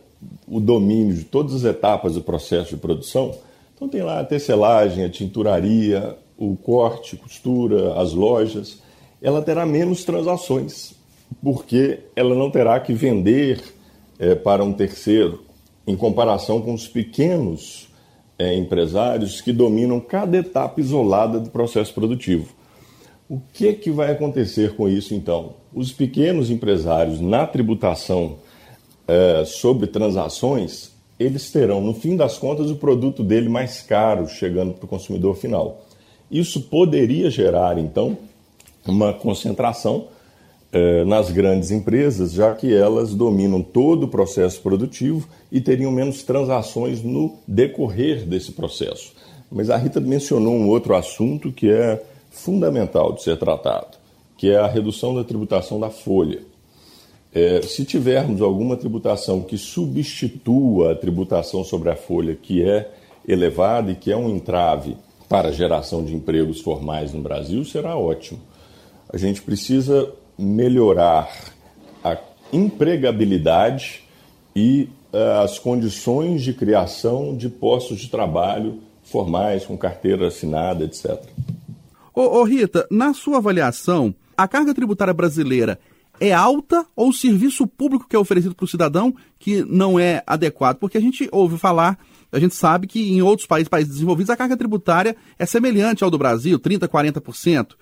o 0.46 0.60
domínio 0.60 1.14
de 1.14 1.24
todas 1.24 1.54
as 1.54 1.64
etapas 1.64 2.14
do 2.14 2.22
processo 2.22 2.70
de 2.70 2.76
produção, 2.76 3.34
então 3.74 3.88
tem 3.88 4.02
lá 4.02 4.20
a 4.20 4.24
tecelagem, 4.24 5.04
a 5.04 5.08
tinturaria, 5.08 6.16
o 6.36 6.56
corte, 6.56 7.16
costura, 7.16 7.94
as 8.00 8.12
lojas, 8.12 8.78
ela 9.22 9.42
terá 9.42 9.66
menos 9.66 10.04
transações, 10.04 10.94
porque 11.42 12.00
ela 12.14 12.34
não 12.34 12.50
terá 12.50 12.78
que 12.80 12.92
vender 12.92 13.62
é, 14.18 14.34
para 14.34 14.64
um 14.64 14.72
terceiro, 14.72 15.44
em 15.86 15.96
comparação 15.96 16.60
com 16.60 16.74
os 16.74 16.86
pequenos 16.86 17.89
é, 18.40 18.54
empresários 18.54 19.42
que 19.42 19.52
dominam 19.52 20.00
cada 20.00 20.38
etapa 20.38 20.80
isolada 20.80 21.38
do 21.38 21.50
processo 21.50 21.92
produtivo. 21.92 22.54
O 23.28 23.38
que, 23.52 23.68
é 23.68 23.74
que 23.74 23.90
vai 23.90 24.10
acontecer 24.10 24.74
com 24.74 24.88
isso 24.88 25.14
então? 25.14 25.56
Os 25.74 25.92
pequenos 25.92 26.50
empresários 26.50 27.20
na 27.20 27.46
tributação 27.46 28.36
é, 29.06 29.44
sobre 29.44 29.86
transações, 29.86 30.90
eles 31.18 31.50
terão, 31.50 31.82
no 31.82 31.92
fim 31.92 32.16
das 32.16 32.38
contas, 32.38 32.70
o 32.70 32.76
produto 32.76 33.22
dele 33.22 33.50
mais 33.50 33.82
caro 33.82 34.26
chegando 34.26 34.72
para 34.72 34.86
o 34.86 34.88
consumidor 34.88 35.36
final. 35.36 35.84
Isso 36.30 36.62
poderia 36.62 37.30
gerar, 37.30 37.76
então, 37.76 38.16
uma 38.86 39.12
concentração 39.12 40.06
eh, 40.72 41.04
nas 41.04 41.30
grandes 41.30 41.72
empresas, 41.72 42.32
já 42.32 42.54
que 42.54 42.72
elas 42.72 43.12
dominam 43.12 43.60
todo 43.60 44.04
o 44.04 44.08
processo 44.08 44.60
produtivo 44.60 45.26
e 45.50 45.60
teriam 45.60 45.90
menos 45.90 46.22
transações 46.22 47.02
no 47.02 47.38
decorrer 47.46 48.24
desse 48.24 48.52
processo. 48.52 49.12
Mas 49.50 49.68
a 49.68 49.76
Rita 49.76 50.00
mencionou 50.00 50.54
um 50.54 50.68
outro 50.68 50.94
assunto 50.94 51.50
que 51.50 51.68
é 51.68 52.00
fundamental 52.30 53.12
de 53.12 53.24
ser 53.24 53.36
tratado, 53.36 53.98
que 54.36 54.48
é 54.48 54.58
a 54.58 54.68
redução 54.68 55.14
da 55.14 55.24
tributação 55.24 55.80
da 55.80 55.90
folha. 55.90 56.42
É, 57.34 57.62
se 57.62 57.84
tivermos 57.84 58.40
alguma 58.40 58.76
tributação 58.76 59.40
que 59.40 59.58
substitua 59.58 60.92
a 60.92 60.94
tributação 60.94 61.64
sobre 61.64 61.90
a 61.90 61.96
folha, 61.96 62.36
que 62.40 62.62
é 62.62 62.90
elevada 63.26 63.90
e 63.90 63.96
que 63.96 64.10
é 64.12 64.16
um 64.16 64.30
entrave 64.30 64.96
para 65.28 65.48
a 65.48 65.52
geração 65.52 66.04
de 66.04 66.14
empregos 66.14 66.60
formais 66.60 67.12
no 67.12 67.20
Brasil, 67.20 67.64
será 67.64 67.96
ótimo. 67.96 68.40
A 69.12 69.16
gente 69.16 69.42
precisa 69.42 70.12
melhorar 70.40 71.30
a 72.02 72.16
empregabilidade 72.52 74.02
e 74.56 74.88
uh, 75.12 75.42
as 75.44 75.58
condições 75.58 76.42
de 76.42 76.54
criação 76.54 77.36
de 77.36 77.48
postos 77.48 78.00
de 78.00 78.08
trabalho 78.08 78.80
formais, 79.04 79.66
com 79.66 79.76
carteira 79.76 80.28
assinada, 80.28 80.84
etc. 80.84 81.22
Ô, 82.14 82.40
ô, 82.40 82.44
Rita, 82.44 82.86
na 82.90 83.12
sua 83.12 83.38
avaliação, 83.38 84.14
a 84.36 84.48
carga 84.48 84.74
tributária 84.74 85.12
brasileira 85.12 85.78
é 86.18 86.32
alta 86.32 86.86
ou 86.94 87.08
o 87.08 87.14
serviço 87.14 87.66
público 87.66 88.06
que 88.08 88.14
é 88.14 88.18
oferecido 88.18 88.54
para 88.54 88.64
o 88.64 88.68
cidadão 88.68 89.14
que 89.38 89.64
não 89.64 89.98
é 89.98 90.22
adequado? 90.26 90.78
Porque 90.78 90.98
a 90.98 91.00
gente 91.00 91.28
ouve 91.32 91.58
falar, 91.58 91.98
a 92.30 92.38
gente 92.38 92.54
sabe 92.54 92.86
que 92.86 93.12
em 93.12 93.22
outros 93.22 93.46
países, 93.46 93.68
países 93.68 93.92
desenvolvidos, 93.94 94.30
a 94.30 94.36
carga 94.36 94.56
tributária 94.56 95.16
é 95.38 95.46
semelhante 95.46 96.04
ao 96.04 96.10
do 96.10 96.18
Brasil, 96.18 96.58
30%, 96.58 96.88
40%. 96.88 97.74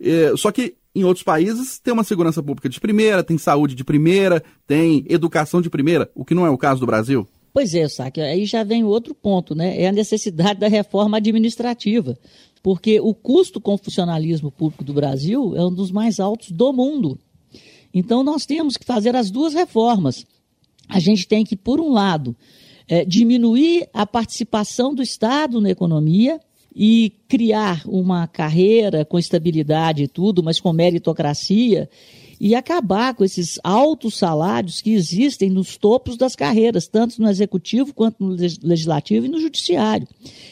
É, 0.00 0.32
só 0.36 0.50
que 0.50 0.74
em 0.94 1.04
outros 1.04 1.24
países 1.24 1.78
tem 1.78 1.92
uma 1.92 2.04
segurança 2.04 2.42
pública 2.42 2.68
de 2.68 2.80
primeira, 2.80 3.22
tem 3.22 3.38
saúde 3.38 3.74
de 3.74 3.84
primeira, 3.84 4.42
tem 4.66 5.04
educação 5.08 5.60
de 5.60 5.70
primeira, 5.70 6.10
o 6.14 6.24
que 6.24 6.34
não 6.34 6.46
é 6.46 6.50
o 6.50 6.58
caso 6.58 6.80
do 6.80 6.86
Brasil. 6.86 7.26
Pois 7.52 7.74
é, 7.74 7.86
Saque, 7.88 8.20
aí 8.20 8.46
já 8.46 8.64
vem 8.64 8.82
outro 8.82 9.14
ponto, 9.14 9.54
né? 9.54 9.78
É 9.78 9.88
a 9.88 9.92
necessidade 9.92 10.58
da 10.58 10.68
reforma 10.68 11.18
administrativa. 11.18 12.16
Porque 12.62 13.00
o 13.00 13.12
custo 13.12 13.60
com 13.60 13.74
o 13.74 13.78
funcionalismo 13.78 14.50
público 14.50 14.84
do 14.84 14.94
Brasil 14.94 15.54
é 15.56 15.66
um 15.66 15.74
dos 15.74 15.90
mais 15.90 16.20
altos 16.20 16.50
do 16.50 16.72
mundo. 16.72 17.18
Então 17.92 18.22
nós 18.22 18.46
temos 18.46 18.76
que 18.76 18.86
fazer 18.86 19.14
as 19.16 19.30
duas 19.30 19.52
reformas. 19.52 20.24
A 20.88 20.98
gente 20.98 21.26
tem 21.26 21.44
que, 21.44 21.56
por 21.56 21.80
um 21.80 21.90
lado, 21.90 22.34
é, 22.88 23.04
diminuir 23.04 23.88
a 23.92 24.06
participação 24.06 24.94
do 24.94 25.02
Estado 25.02 25.60
na 25.60 25.70
economia, 25.70 26.40
e 26.74 27.12
criar 27.28 27.82
uma 27.86 28.26
carreira 28.26 29.04
com 29.04 29.18
estabilidade 29.18 30.04
e 30.04 30.08
tudo, 30.08 30.42
mas 30.42 30.60
com 30.60 30.72
meritocracia, 30.72 31.88
e 32.40 32.56
acabar 32.56 33.14
com 33.14 33.24
esses 33.24 33.60
altos 33.62 34.16
salários 34.16 34.80
que 34.80 34.94
existem 34.94 35.48
nos 35.48 35.76
topos 35.76 36.16
das 36.16 36.34
carreiras, 36.34 36.88
tanto 36.88 37.22
no 37.22 37.30
executivo 37.30 37.94
quanto 37.94 38.24
no 38.24 38.30
legislativo 38.30 39.26
e 39.26 39.28
no 39.28 39.38
judiciário. 39.38 40.08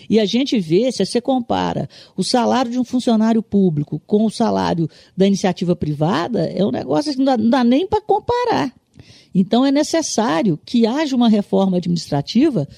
E 0.09 0.21
a 0.21 0.25
gente 0.25 0.61
vê, 0.61 0.93
se 0.93 1.05
você 1.05 1.21
compara 1.21 1.89
o 2.17 2.23
salário 2.23 2.71
de 2.71 2.79
um 2.79 2.85
funcionário 2.85 3.43
público 3.43 4.01
com 4.07 4.25
o 4.25 4.31
salário 4.31 4.89
da 5.17 5.27
iniciativa 5.27 5.75
privada, 5.75 6.45
é 6.45 6.65
um 6.65 6.71
negócio 6.71 7.11
que 7.11 7.19
não 7.19 7.25
dá, 7.25 7.37
não 7.37 7.51
dá 7.51 7.65
nem 7.65 7.89
para 7.89 8.01
comparar. 8.01 8.73
Então 9.35 9.67
é 9.67 9.73
necessário 9.73 10.59
que 10.65 10.87
haja 10.87 11.17
uma 11.17 11.29
reforma 11.29 11.79
administrativa 11.79 12.69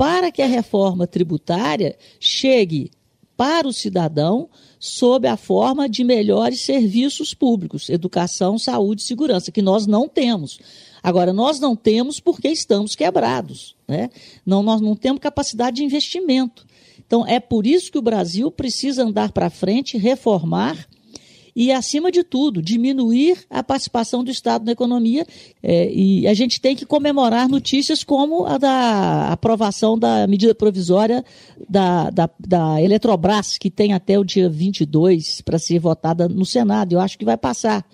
para 0.00 0.32
que 0.32 0.40
a 0.40 0.46
reforma 0.46 1.06
tributária 1.06 1.94
chegue 2.18 2.90
para 3.36 3.68
o 3.68 3.72
cidadão 3.72 4.48
sob 4.78 5.28
a 5.28 5.36
forma 5.36 5.86
de 5.90 6.02
melhores 6.02 6.62
serviços 6.62 7.34
públicos, 7.34 7.90
educação, 7.90 8.58
saúde 8.58 9.02
e 9.02 9.04
segurança, 9.04 9.52
que 9.52 9.60
nós 9.60 9.86
não 9.86 10.08
temos. 10.08 10.58
Agora, 11.02 11.34
nós 11.34 11.60
não 11.60 11.76
temos 11.76 12.18
porque 12.18 12.48
estamos 12.48 12.94
quebrados. 12.94 13.76
Né? 13.86 14.08
Não, 14.46 14.62
nós 14.62 14.80
não 14.80 14.96
temos 14.96 15.20
capacidade 15.20 15.76
de 15.76 15.84
investimento. 15.84 16.66
Então, 17.06 17.26
é 17.26 17.38
por 17.38 17.66
isso 17.66 17.92
que 17.92 17.98
o 17.98 18.02
Brasil 18.02 18.50
precisa 18.50 19.04
andar 19.04 19.32
para 19.32 19.50
frente, 19.50 19.98
reformar 19.98 20.88
e, 21.60 21.70
acima 21.70 22.10
de 22.10 22.24
tudo, 22.24 22.62
diminuir 22.62 23.44
a 23.50 23.62
participação 23.62 24.24
do 24.24 24.30
Estado 24.30 24.64
na 24.64 24.72
economia. 24.72 25.26
É, 25.62 25.92
e 25.92 26.26
a 26.26 26.32
gente 26.32 26.58
tem 26.58 26.74
que 26.74 26.86
comemorar 26.86 27.50
notícias 27.50 28.02
como 28.02 28.46
a 28.46 28.56
da 28.56 29.28
aprovação 29.30 29.98
da 29.98 30.26
medida 30.26 30.54
provisória 30.54 31.22
da, 31.68 32.08
da, 32.08 32.30
da 32.40 32.80
Eletrobras, 32.80 33.58
que 33.58 33.70
tem 33.70 33.92
até 33.92 34.18
o 34.18 34.24
dia 34.24 34.48
22 34.48 35.42
para 35.42 35.58
ser 35.58 35.78
votada 35.78 36.26
no 36.30 36.46
Senado. 36.46 36.94
Eu 36.94 37.00
acho 37.00 37.18
que 37.18 37.26
vai 37.26 37.36
passar. 37.36 37.86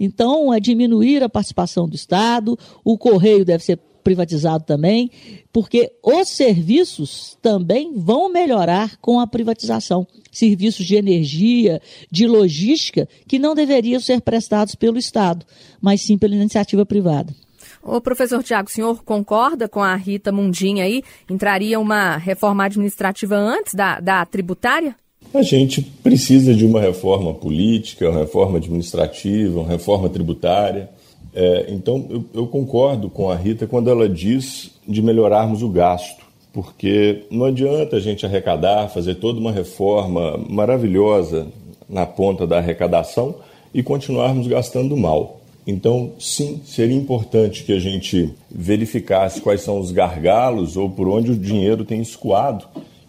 Então, 0.00 0.54
é 0.54 0.58
diminuir 0.58 1.22
a 1.22 1.28
participação 1.28 1.86
do 1.86 1.96
Estado, 1.96 2.58
o 2.82 2.96
correio 2.96 3.44
deve 3.44 3.62
ser 3.62 3.78
privatizado 4.06 4.62
também, 4.62 5.10
porque 5.52 5.90
os 6.00 6.28
serviços 6.28 7.36
também 7.42 7.92
vão 7.96 8.32
melhorar 8.32 8.96
com 8.98 9.18
a 9.18 9.26
privatização. 9.26 10.06
Serviços 10.30 10.86
de 10.86 10.94
energia, 10.94 11.82
de 12.08 12.24
logística, 12.24 13.08
que 13.26 13.36
não 13.36 13.52
deveriam 13.52 13.98
ser 13.98 14.20
prestados 14.20 14.76
pelo 14.76 14.96
Estado, 14.96 15.44
mas 15.80 16.02
sim 16.02 16.16
pela 16.16 16.36
iniciativa 16.36 16.86
privada. 16.86 17.34
O 17.82 18.00
professor 18.00 18.44
Tiago, 18.44 18.68
o 18.68 18.72
senhor 18.72 19.02
concorda 19.02 19.68
com 19.68 19.82
a 19.82 19.96
Rita 19.96 20.30
Mundinha 20.30 20.84
aí? 20.84 21.02
Entraria 21.28 21.80
uma 21.80 22.16
reforma 22.16 22.64
administrativa 22.64 23.34
antes 23.34 23.74
da, 23.74 23.98
da 23.98 24.24
tributária? 24.24 24.94
A 25.34 25.42
gente 25.42 25.82
precisa 25.82 26.54
de 26.54 26.64
uma 26.64 26.80
reforma 26.80 27.34
política, 27.34 28.08
uma 28.08 28.20
reforma 28.20 28.58
administrativa, 28.58 29.58
uma 29.58 29.68
reforma 29.68 30.08
tributária. 30.08 30.90
É, 31.38 31.66
então, 31.68 32.06
eu, 32.08 32.24
eu 32.32 32.46
concordo 32.46 33.10
com 33.10 33.30
a 33.30 33.36
Rita 33.36 33.66
quando 33.66 33.90
ela 33.90 34.08
diz 34.08 34.70
de 34.88 35.02
melhorarmos 35.02 35.62
o 35.62 35.68
gasto, 35.68 36.24
porque 36.50 37.24
não 37.30 37.44
adianta 37.44 37.96
a 37.96 38.00
gente 38.00 38.24
arrecadar, 38.24 38.88
fazer 38.88 39.16
toda 39.16 39.38
uma 39.38 39.52
reforma 39.52 40.40
maravilhosa 40.48 41.48
na 41.86 42.06
ponta 42.06 42.46
da 42.46 42.56
arrecadação 42.56 43.34
e 43.74 43.82
continuarmos 43.82 44.46
gastando 44.46 44.96
mal. 44.96 45.42
Então, 45.66 46.12
sim, 46.18 46.62
seria 46.64 46.96
importante 46.96 47.64
que 47.64 47.72
a 47.74 47.78
gente 47.78 48.32
verificasse 48.50 49.42
quais 49.42 49.60
são 49.60 49.78
os 49.78 49.92
gargalos 49.92 50.74
ou 50.74 50.88
por 50.88 51.06
onde 51.06 51.32
o 51.32 51.36
dinheiro 51.36 51.84
tem 51.84 52.00
escoado 52.00 52.64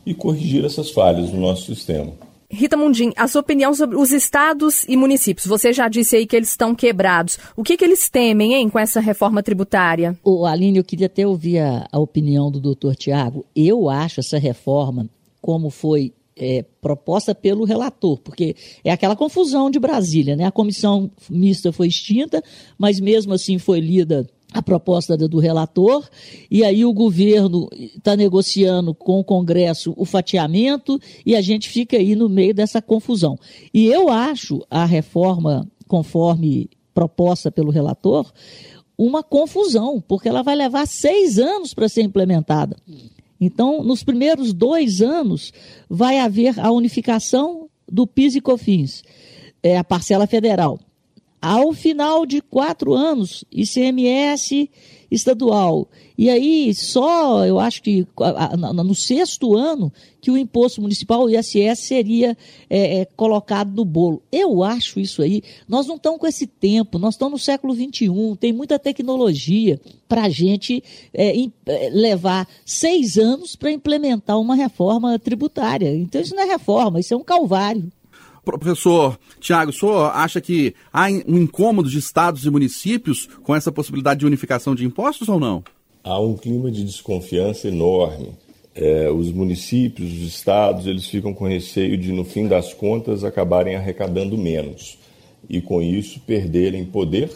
e 0.06 0.14
corrigir 0.14 0.66
essas 0.66 0.92
falhas 0.92 1.32
no 1.32 1.40
nosso 1.40 1.74
sistema. 1.74 2.12
Rita 2.50 2.78
Mundim, 2.78 3.12
a 3.18 3.28
sua 3.28 3.42
opinião 3.42 3.74
sobre 3.74 3.98
os 3.98 4.12
estados 4.12 4.86
e 4.86 4.96
municípios. 4.96 5.46
Você 5.46 5.74
já 5.74 5.90
disse 5.90 6.16
aí 6.16 6.26
que 6.26 6.36
eles 6.36 6.50
estão 6.50 6.74
quebrados. 6.74 7.38
O 7.58 7.64
que, 7.64 7.76
que 7.76 7.84
eles 7.84 8.10
temem, 8.10 8.54
hein, 8.54 8.70
com 8.70 8.80
essa 8.80 9.02
reforma 9.02 9.44
tributária? 9.44 10.18
O 10.24 10.46
Aline, 10.46 10.78
eu 10.78 10.84
queria 10.84 11.08
até 11.08 11.28
ouvir 11.28 11.60
a, 11.60 11.86
a 11.92 12.00
opinião 12.00 12.50
do 12.50 12.62
doutor 12.62 12.96
Tiago. 12.96 13.46
Eu 13.54 13.90
acho 13.90 14.22
essa 14.22 14.38
reforma, 14.38 15.10
como 15.42 15.70
foi 15.70 16.14
é, 16.38 16.64
proposta 16.80 17.36
pelo 17.36 17.66
relator, 17.66 18.18
porque 18.20 18.56
é 18.82 18.92
aquela 18.92 19.16
confusão 19.16 19.70
de 19.70 19.80
Brasília, 19.80 20.36
né? 20.36 20.46
A 20.46 20.52
comissão 20.52 21.12
mista 21.30 21.74
foi 21.74 21.88
extinta, 21.88 22.42
mas 22.78 23.00
mesmo 23.00 23.34
assim 23.34 23.58
foi 23.58 23.82
lida 23.82 24.26
a 24.54 24.62
proposta 24.62 25.18
do 25.18 25.40
relator, 25.40 26.08
e 26.50 26.64
aí 26.64 26.86
o 26.86 26.94
governo 26.94 27.68
está 27.74 28.16
negociando 28.16 28.94
com 28.94 29.20
o 29.20 29.24
Congresso 29.24 29.94
o 29.98 30.06
fatiamento, 30.06 31.00
e 31.26 31.36
a 31.36 31.42
gente 31.42 31.70
fica 31.70 31.98
aí 31.98 32.16
no 32.16 32.30
meio 32.30 32.54
dessa 32.54 32.82
confusão. 32.82 33.38
E 33.74 33.88
eu 33.88 34.10
acho 34.10 34.66
a 34.70 34.86
reforma, 34.86 35.68
conforme 35.88 36.70
proposta 36.94 37.52
pelo 37.52 37.72
relator, 37.72 38.32
uma 38.98 39.22
confusão, 39.22 40.02
porque 40.02 40.30
ela 40.30 40.42
vai 40.42 40.56
levar 40.56 40.88
seis 40.88 41.38
anos 41.38 41.74
para 41.74 41.90
ser 41.90 42.02
implementada. 42.02 42.76
Então, 43.40 43.84
nos 43.84 44.04
primeiros 44.04 44.54
dois 44.54 45.02
anos, 45.02 45.54
vai 45.88 46.20
haver 46.20 46.60
a 46.60 46.72
unificação 46.72 47.70
do 47.88 48.08
PIS 48.08 48.36
e 48.36 48.42
COFINS, 48.42 49.04
é 49.62 49.78
a 49.78 49.84
parcela 49.84 50.26
federal. 50.26 50.80
Ao 51.48 51.72
final 51.72 52.26
de 52.26 52.42
quatro 52.42 52.94
anos, 52.94 53.46
ICMS 53.50 54.70
estadual. 55.10 55.88
E 56.18 56.30
aí, 56.30 56.74
só, 56.74 57.46
eu 57.46 57.58
acho 57.58 57.82
que 57.82 58.06
no 58.86 58.94
sexto 58.94 59.56
ano, 59.56 59.94
que 60.20 60.30
o 60.30 60.38
imposto 60.38 60.82
municipal, 60.82 61.24
o 61.24 61.30
ISS, 61.30 61.80
seria 61.80 62.36
é, 62.70 63.00
é, 63.00 63.06
colocado 63.06 63.74
no 63.74 63.86
bolo. 63.86 64.22
Eu 64.30 64.62
acho 64.62 65.00
isso 65.00 65.22
aí. 65.22 65.42
Nós 65.70 65.88
não 65.88 65.96
estamos 65.96 66.20
com 66.20 66.28
esse 66.28 66.46
tempo, 66.46 67.00
nós 67.00 67.14
estamos 67.14 67.40
no 67.40 67.46
século 67.46 67.74
XXI, 67.74 68.10
tem 68.38 68.52
muita 68.52 68.78
tecnologia 68.78 69.80
para 70.06 70.24
a 70.24 70.30
gente 70.30 70.84
é, 71.14 71.34
é, 71.66 71.90
levar 71.92 72.46
seis 72.66 73.18
anos 73.18 73.56
para 73.56 73.72
implementar 73.72 74.38
uma 74.38 74.56
reforma 74.56 75.18
tributária. 75.18 75.96
Então, 75.96 76.20
isso 76.20 76.36
não 76.36 76.44
é 76.44 76.46
reforma, 76.48 77.00
isso 77.00 77.14
é 77.14 77.18
um 77.18 77.24
calvário. 77.24 77.90
Professor 78.52 79.20
Tiago, 79.40 79.72
o 79.72 79.74
senhor 79.74 80.12
acha 80.14 80.40
que 80.40 80.74
há 80.92 81.08
um 81.28 81.38
incômodo 81.38 81.90
de 81.90 81.98
estados 81.98 82.46
e 82.46 82.50
municípios 82.50 83.28
com 83.44 83.56
essa 83.56 83.72
possibilidade 83.72 84.22
de 84.22 84.26
unificação 84.26 84.76
de 84.76 84.86
impostos 84.86 85.28
ou 85.28 85.40
não? 85.40 85.64
Há 86.04 86.20
um 86.20 86.36
clima 86.36 86.72
de 86.72 86.84
desconfiança 86.84 87.68
enorme. 87.68 88.30
É, 88.74 89.10
os 89.10 89.32
municípios, 89.32 90.12
os 90.14 90.22
estados, 90.22 90.86
eles 90.86 91.06
ficam 91.08 91.34
com 91.34 91.48
receio 91.48 91.98
de, 91.98 92.12
no 92.12 92.24
fim 92.24 92.48
das 92.48 92.74
contas, 92.74 93.24
acabarem 93.24 93.76
arrecadando 93.76 94.38
menos 94.38 95.00
e, 95.50 95.60
com 95.60 95.82
isso, 95.82 96.20
perderem 96.22 96.86
poder 96.86 97.32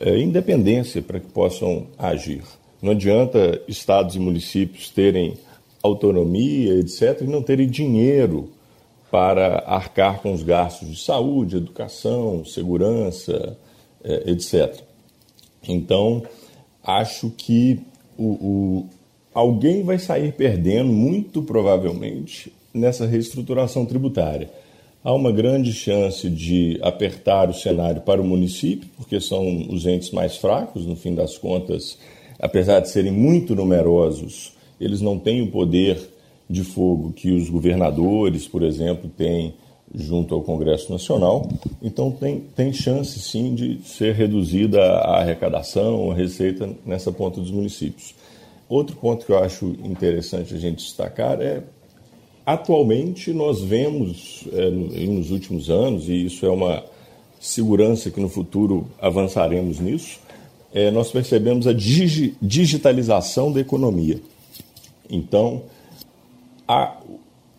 e 0.00 0.08
é, 0.08 0.18
independência 0.18 1.02
para 1.02 1.20
que 1.20 1.28
possam 1.28 1.86
agir. 1.98 2.42
Não 2.82 2.92
adianta 2.92 3.60
estados 3.66 4.14
e 4.14 4.18
municípios 4.18 4.90
terem 4.90 5.34
autonomia, 5.82 6.74
etc., 6.78 7.22
e 7.22 7.24
não 7.24 7.42
terem 7.42 7.68
dinheiro 7.68 8.50
para 9.10 9.64
arcar 9.66 10.20
com 10.20 10.32
os 10.32 10.42
gastos 10.42 10.88
de 10.88 11.02
saúde, 11.02 11.56
educação, 11.56 12.44
segurança, 12.44 13.56
é, 14.02 14.30
etc. 14.30 14.82
Então, 15.68 16.22
acho 16.82 17.30
que 17.30 17.80
o, 18.16 18.24
o, 18.24 18.86
alguém 19.34 19.82
vai 19.82 19.98
sair 19.98 20.32
perdendo, 20.32 20.92
muito 20.92 21.42
provavelmente, 21.42 22.52
nessa 22.72 23.06
reestruturação 23.06 23.84
tributária. 23.84 24.50
Há 25.02 25.12
uma 25.12 25.30
grande 25.30 25.72
chance 25.72 26.28
de 26.28 26.78
apertar 26.82 27.48
o 27.48 27.54
cenário 27.54 28.02
para 28.02 28.20
o 28.20 28.24
município, 28.24 28.88
porque 28.96 29.20
são 29.20 29.68
os 29.70 29.86
entes 29.86 30.10
mais 30.10 30.36
fracos, 30.36 30.84
no 30.84 30.96
fim 30.96 31.14
das 31.14 31.38
contas, 31.38 31.96
apesar 32.40 32.80
de 32.80 32.90
serem 32.90 33.12
muito 33.12 33.54
numerosos, 33.54 34.52
eles 34.80 35.00
não 35.00 35.18
têm 35.18 35.42
o 35.42 35.50
poder 35.50 36.15
de 36.48 36.62
fogo 36.62 37.12
que 37.12 37.32
os 37.32 37.48
governadores, 37.48 38.46
por 38.46 38.62
exemplo, 38.62 39.10
têm 39.16 39.54
junto 39.94 40.34
ao 40.34 40.42
Congresso 40.42 40.90
Nacional. 40.92 41.48
Então, 41.82 42.10
tem, 42.10 42.40
tem 42.54 42.72
chance, 42.72 43.18
sim, 43.20 43.54
de 43.54 43.80
ser 43.84 44.14
reduzida 44.14 44.80
a 44.80 45.20
arrecadação, 45.20 46.10
a 46.10 46.14
receita 46.14 46.68
nessa 46.84 47.12
ponta 47.12 47.40
dos 47.40 47.50
municípios. 47.50 48.14
Outro 48.68 48.96
ponto 48.96 49.24
que 49.24 49.32
eu 49.32 49.38
acho 49.38 49.76
interessante 49.84 50.54
a 50.54 50.58
gente 50.58 50.84
destacar 50.84 51.40
é 51.40 51.62
atualmente 52.44 53.32
nós 53.32 53.60
vemos 53.60 54.44
é, 54.52 54.70
nos 54.70 55.30
últimos 55.30 55.70
anos, 55.70 56.08
e 56.08 56.26
isso 56.26 56.44
é 56.46 56.50
uma 56.50 56.84
segurança 57.40 58.10
que 58.10 58.20
no 58.20 58.28
futuro 58.28 58.86
avançaremos 59.00 59.78
nisso, 59.80 60.20
é, 60.72 60.90
nós 60.90 61.10
percebemos 61.10 61.66
a 61.66 61.72
digi 61.72 62.36
digitalização 62.40 63.52
da 63.52 63.60
economia. 63.60 64.20
Então, 65.08 65.62
a, 66.66 66.96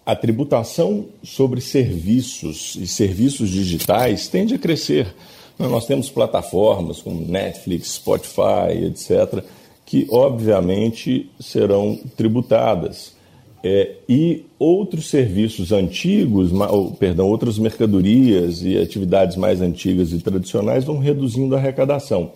a 0.06 0.16
tributação 0.16 1.06
sobre 1.24 1.62
serviços 1.62 2.78
e 2.80 2.88
serviços 2.88 3.50
digitais 3.50 4.28
tende 4.28 4.56
a 4.56 4.60
crescer. 4.60 5.14
Nós 5.60 5.86
temos 5.88 6.10
plataformas 6.10 7.02
como 7.02 7.26
Netflix, 7.26 7.94
Spotify, 7.94 8.86
etc., 8.86 9.44
que 9.86 10.06
obviamente 10.10 11.30
serão 11.40 11.98
tributadas. 12.16 13.16
É, 13.64 13.96
e 14.08 14.46
outros 14.60 15.10
serviços 15.10 15.72
antigos, 15.72 16.52
ou, 16.54 16.92
perdão, 16.92 17.28
outras 17.28 17.58
mercadorias 17.58 18.62
e 18.62 18.78
atividades 18.78 19.36
mais 19.36 19.62
antigas 19.62 20.12
e 20.12 20.20
tradicionais 20.20 20.86
vão 20.86 21.00
reduzindo 21.00 21.56
a 21.56 21.58
arrecadação. 21.58 22.32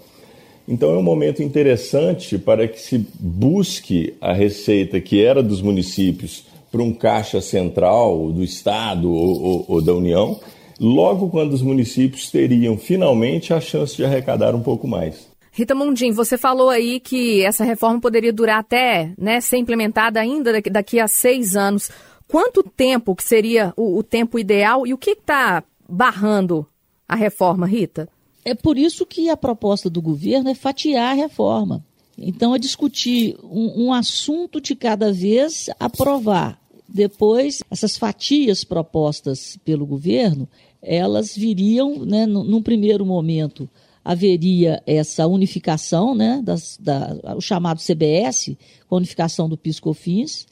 Então 0.67 0.93
é 0.93 0.97
um 0.97 1.03
momento 1.03 1.43
interessante 1.43 2.37
para 2.37 2.67
que 2.67 2.79
se 2.79 3.05
busque 3.19 4.13
a 4.19 4.33
receita 4.33 4.99
que 4.99 5.23
era 5.23 5.43
dos 5.43 5.61
municípios 5.61 6.45
para 6.71 6.81
um 6.81 6.93
caixa 6.93 7.41
central 7.41 8.31
do 8.31 8.43
Estado 8.43 9.11
ou, 9.11 9.41
ou, 9.41 9.65
ou, 9.67 9.81
da 9.81 9.93
União, 9.93 10.39
logo 10.79 11.29
quando 11.29 11.53
os 11.53 11.61
municípios 11.61 12.31
teriam 12.31 12.77
finalmente 12.77 13.53
a 13.53 13.59
chance 13.59 13.95
de 13.95 14.05
arrecadar 14.05 14.55
um 14.55 14.61
pouco 14.61 14.87
mais. 14.87 15.29
Rita 15.51 15.75
Mundim, 15.75 16.11
você 16.11 16.37
falou 16.37 16.69
aí 16.69 17.01
que 17.01 17.43
essa 17.43 17.65
reforma 17.65 17.99
poderia 17.99 18.31
durar 18.31 18.59
até 18.59 19.11
né, 19.17 19.41
ser 19.41 19.57
implementada 19.57 20.19
ainda 20.19 20.53
daqui, 20.53 20.69
daqui 20.69 20.99
a 20.99 21.09
seis 21.09 21.57
anos. 21.57 21.91
Quanto 22.25 22.63
tempo 22.63 23.13
que 23.13 23.23
seria 23.23 23.73
o, 23.75 23.97
o 23.97 24.03
tempo 24.03 24.39
ideal 24.39 24.87
e 24.87 24.93
o 24.93 24.97
que 24.97 25.11
está 25.11 25.61
barrando 25.89 26.65
a 27.05 27.15
reforma, 27.15 27.67
Rita? 27.67 28.07
É 28.45 28.55
por 28.55 28.77
isso 28.77 29.05
que 29.05 29.29
a 29.29 29.35
proposta 29.35 29.89
do 29.89 30.01
governo 30.01 30.49
é 30.49 30.55
fatiar 30.55 31.11
a 31.11 31.15
reforma. 31.15 31.83
Então, 32.17 32.55
é 32.55 32.59
discutir 32.59 33.35
um, 33.43 33.87
um 33.87 33.93
assunto 33.93 34.61
de 34.61 34.75
cada 34.75 35.11
vez, 35.11 35.69
aprovar 35.79 36.60
depois, 36.93 37.59
essas 37.69 37.97
fatias 37.97 38.63
propostas 38.63 39.57
pelo 39.63 39.85
governo, 39.85 40.47
elas 40.81 41.35
viriam, 41.35 42.05
né, 42.05 42.25
num 42.25 42.61
primeiro 42.61 43.05
momento, 43.05 43.69
haveria 44.03 44.81
essa 44.85 45.27
unificação, 45.27 46.15
né, 46.15 46.41
das, 46.43 46.77
da, 46.79 47.35
o 47.35 47.41
chamado 47.41 47.79
CBS, 47.79 48.57
com 48.87 48.95
a 48.95 48.97
unificação 48.97 49.47
do 49.47 49.57
PIS/COFINS, 49.57 50.47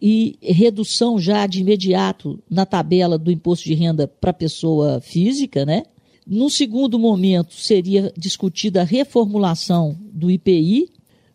e 0.00 0.36
redução 0.42 1.18
já 1.18 1.46
de 1.46 1.60
imediato 1.60 2.42
na 2.50 2.66
tabela 2.66 3.16
do 3.16 3.30
imposto 3.30 3.64
de 3.64 3.74
renda 3.74 4.06
para 4.08 4.32
pessoa 4.32 5.00
física, 5.00 5.64
né? 5.64 5.84
No 6.26 6.50
segundo 6.50 6.98
momento, 6.98 7.54
seria 7.54 8.12
discutida 8.16 8.82
a 8.82 8.84
reformulação 8.84 9.96
do 10.12 10.30
IPI, 10.30 10.90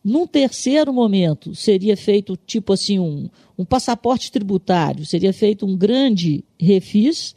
num 0.08 0.26
terceiro 0.26 0.93
momento, 0.93 1.54
seria 1.54 1.98
feito 1.98 2.38
tipo 2.38 2.72
assim 2.72 2.98
um, 2.98 3.30
um 3.58 3.65
passaporte 3.65 4.32
tributário, 4.32 5.06
seria 5.06 5.34
feito 5.34 5.65
um 5.65 5.76
grande 5.76 6.46
refis 6.58 7.36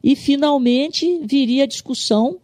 e 0.00 0.14
finalmente 0.14 1.18
viria 1.24 1.64
a 1.64 1.66
discussão 1.66 2.38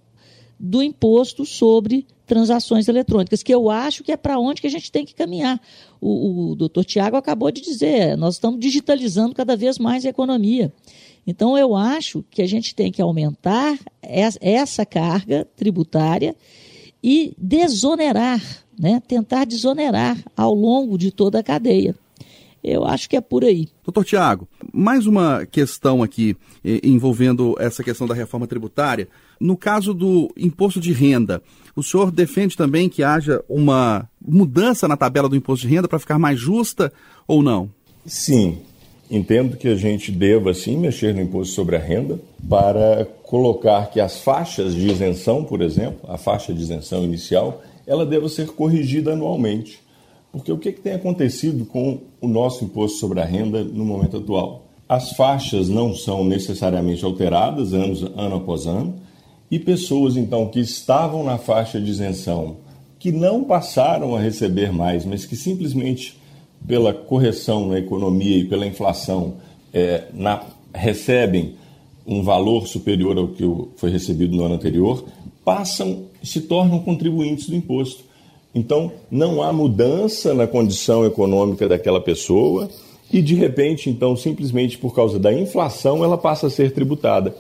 do 0.58 0.82
imposto 0.82 1.46
sobre 1.46 2.04
transações 2.26 2.88
eletrônicas, 2.88 3.44
que 3.44 3.54
eu 3.54 3.70
acho 3.70 4.02
que 4.02 4.10
é 4.10 4.16
para 4.16 4.40
onde 4.40 4.60
que 4.60 4.66
a 4.66 4.70
gente 4.70 4.90
tem 4.90 5.04
que 5.04 5.14
caminhar. 5.14 5.60
O, 6.00 6.50
o 6.50 6.56
doutor 6.56 6.84
Tiago 6.84 7.16
acabou 7.16 7.52
de 7.52 7.60
dizer, 7.60 8.16
nós 8.16 8.34
estamos 8.34 8.58
digitalizando 8.58 9.36
cada 9.36 9.54
vez 9.54 9.78
mais 9.78 10.04
a 10.04 10.08
economia. 10.08 10.72
Então, 11.24 11.56
eu 11.56 11.76
acho 11.76 12.24
que 12.28 12.42
a 12.42 12.46
gente 12.46 12.74
tem 12.74 12.90
que 12.90 13.00
aumentar 13.00 13.78
essa 14.02 14.84
carga 14.84 15.46
tributária 15.54 16.34
e 17.02 17.34
desonerar 17.38 18.40
né, 18.80 19.02
tentar 19.06 19.44
desonerar 19.44 20.16
ao 20.34 20.54
longo 20.54 20.96
de 20.96 21.10
toda 21.10 21.38
a 21.38 21.42
cadeia. 21.42 21.94
Eu 22.64 22.84
acho 22.84 23.08
que 23.08 23.16
é 23.16 23.20
por 23.20 23.44
aí. 23.44 23.68
Doutor 23.84 24.04
Tiago, 24.04 24.48
mais 24.72 25.06
uma 25.06 25.46
questão 25.46 26.02
aqui 26.02 26.36
eh, 26.64 26.80
envolvendo 26.82 27.54
essa 27.58 27.84
questão 27.84 28.06
da 28.06 28.14
reforma 28.14 28.46
tributária. 28.46 29.08
No 29.38 29.56
caso 29.56 29.92
do 29.92 30.30
imposto 30.36 30.80
de 30.80 30.92
renda, 30.92 31.42
o 31.76 31.82
senhor 31.82 32.10
defende 32.10 32.56
também 32.56 32.88
que 32.88 33.02
haja 33.02 33.42
uma 33.48 34.08
mudança 34.20 34.88
na 34.88 34.96
tabela 34.96 35.28
do 35.28 35.36
imposto 35.36 35.66
de 35.66 35.74
renda 35.74 35.88
para 35.88 35.98
ficar 35.98 36.18
mais 36.18 36.38
justa 36.38 36.92
ou 37.26 37.42
não? 37.42 37.70
Sim, 38.04 38.58
entendo 39.10 39.56
que 39.56 39.68
a 39.68 39.74
gente 39.74 40.12
deva 40.12 40.54
sim 40.54 40.76
mexer 40.76 41.14
no 41.14 41.20
imposto 41.20 41.54
sobre 41.54 41.76
a 41.76 41.80
renda 41.80 42.20
para 42.48 43.06
colocar 43.24 43.90
que 43.90 44.00
as 44.00 44.20
faixas 44.20 44.74
de 44.74 44.88
isenção, 44.88 45.42
por 45.42 45.60
exemplo, 45.60 45.98
a 46.08 46.16
faixa 46.16 46.54
de 46.54 46.60
isenção 46.60 47.04
inicial, 47.04 47.62
ela 47.86 48.06
deva 48.06 48.28
ser 48.28 48.48
corrigida 48.48 49.12
anualmente. 49.12 49.80
Porque 50.30 50.52
o 50.52 50.58
que, 50.58 50.70
que 50.72 50.80
tem 50.80 50.92
acontecido 50.92 51.64
com 51.64 51.98
o 52.20 52.28
nosso 52.28 52.64
imposto 52.64 52.98
sobre 52.98 53.20
a 53.20 53.24
renda 53.24 53.64
no 53.64 53.84
momento 53.84 54.18
atual? 54.18 54.64
As 54.88 55.12
faixas 55.12 55.68
não 55.68 55.94
são 55.94 56.24
necessariamente 56.24 57.04
alteradas 57.04 57.72
ano 57.72 58.36
após 58.36 58.66
ano, 58.66 58.94
e 59.50 59.58
pessoas 59.58 60.16
então 60.16 60.46
que 60.46 60.60
estavam 60.60 61.24
na 61.24 61.36
faixa 61.36 61.80
de 61.80 61.90
isenção 61.90 62.56
que 63.00 63.10
não 63.10 63.42
passaram 63.42 64.14
a 64.14 64.20
receber 64.20 64.70
mais, 64.70 65.06
mas 65.06 65.24
que 65.24 65.34
simplesmente 65.34 66.19
pela 66.66 66.92
correção 66.92 67.68
na 67.68 67.78
economia 67.78 68.38
e 68.38 68.44
pela 68.44 68.66
inflação 68.66 69.34
é, 69.72 70.04
na, 70.12 70.44
recebem 70.74 71.54
um 72.06 72.22
valor 72.22 72.66
superior 72.66 73.16
ao 73.16 73.28
que 73.28 73.44
foi 73.76 73.90
recebido 73.90 74.36
no 74.36 74.44
ano 74.44 74.54
anterior, 74.54 75.04
passam, 75.44 76.06
se 76.22 76.40
tornam 76.40 76.80
contribuintes 76.80 77.48
do 77.48 77.54
imposto. 77.54 78.04
Então, 78.54 78.92
não 79.10 79.42
há 79.42 79.52
mudança 79.52 80.34
na 80.34 80.46
condição 80.46 81.04
econômica 81.04 81.68
daquela 81.68 82.00
pessoa 82.00 82.68
e, 83.12 83.22
de 83.22 83.34
repente, 83.34 83.88
então, 83.88 84.16
simplesmente 84.16 84.76
por 84.76 84.94
causa 84.94 85.18
da 85.18 85.32
inflação, 85.32 86.02
ela 86.02 86.18
passa 86.18 86.48
a 86.48 86.50
ser 86.50 86.72
tributada. 86.72 87.34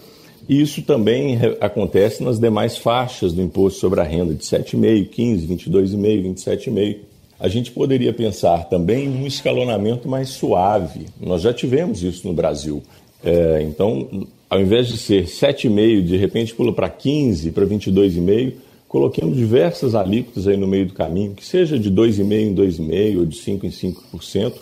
E 0.48 0.60
isso 0.60 0.82
também 0.82 1.38
acontece 1.60 2.22
nas 2.22 2.38
demais 2.38 2.76
faixas 2.76 3.32
do 3.32 3.42
imposto 3.42 3.78
sobre 3.78 4.00
a 4.00 4.04
renda, 4.04 4.34
de 4.34 4.42
7,5%, 4.42 5.10
15%, 5.10 5.46
22,5%, 5.48 6.34
27,5%. 6.34 7.09
A 7.40 7.48
gente 7.48 7.70
poderia 7.70 8.12
pensar 8.12 8.68
também 8.68 9.06
em 9.06 9.22
um 9.22 9.26
escalonamento 9.26 10.06
mais 10.06 10.28
suave. 10.28 11.06
Nós 11.18 11.40
já 11.40 11.54
tivemos 11.54 12.02
isso 12.02 12.28
no 12.28 12.34
Brasil. 12.34 12.82
É, 13.24 13.62
então, 13.62 14.28
ao 14.48 14.60
invés 14.60 14.88
de 14.88 14.98
ser 14.98 15.24
7,5%, 15.24 16.02
de 16.02 16.16
repente 16.18 16.54
pula 16.54 16.70
para 16.70 16.90
15%, 16.90 17.50
para 17.52 17.64
22,5%, 17.64 18.52
coloquemos 18.86 19.38
diversas 19.38 19.94
alíquotas 19.94 20.46
aí 20.46 20.56
no 20.58 20.66
meio 20.66 20.86
do 20.86 20.92
caminho, 20.92 21.34
que 21.34 21.44
seja 21.44 21.78
de 21.78 21.90
2,5% 21.90 22.32
em 22.32 22.54
2,5% 22.54 23.18
ou 23.18 23.24
de 23.24 23.36
5% 23.38 23.64
em 23.64 23.70
5%, 23.70 24.52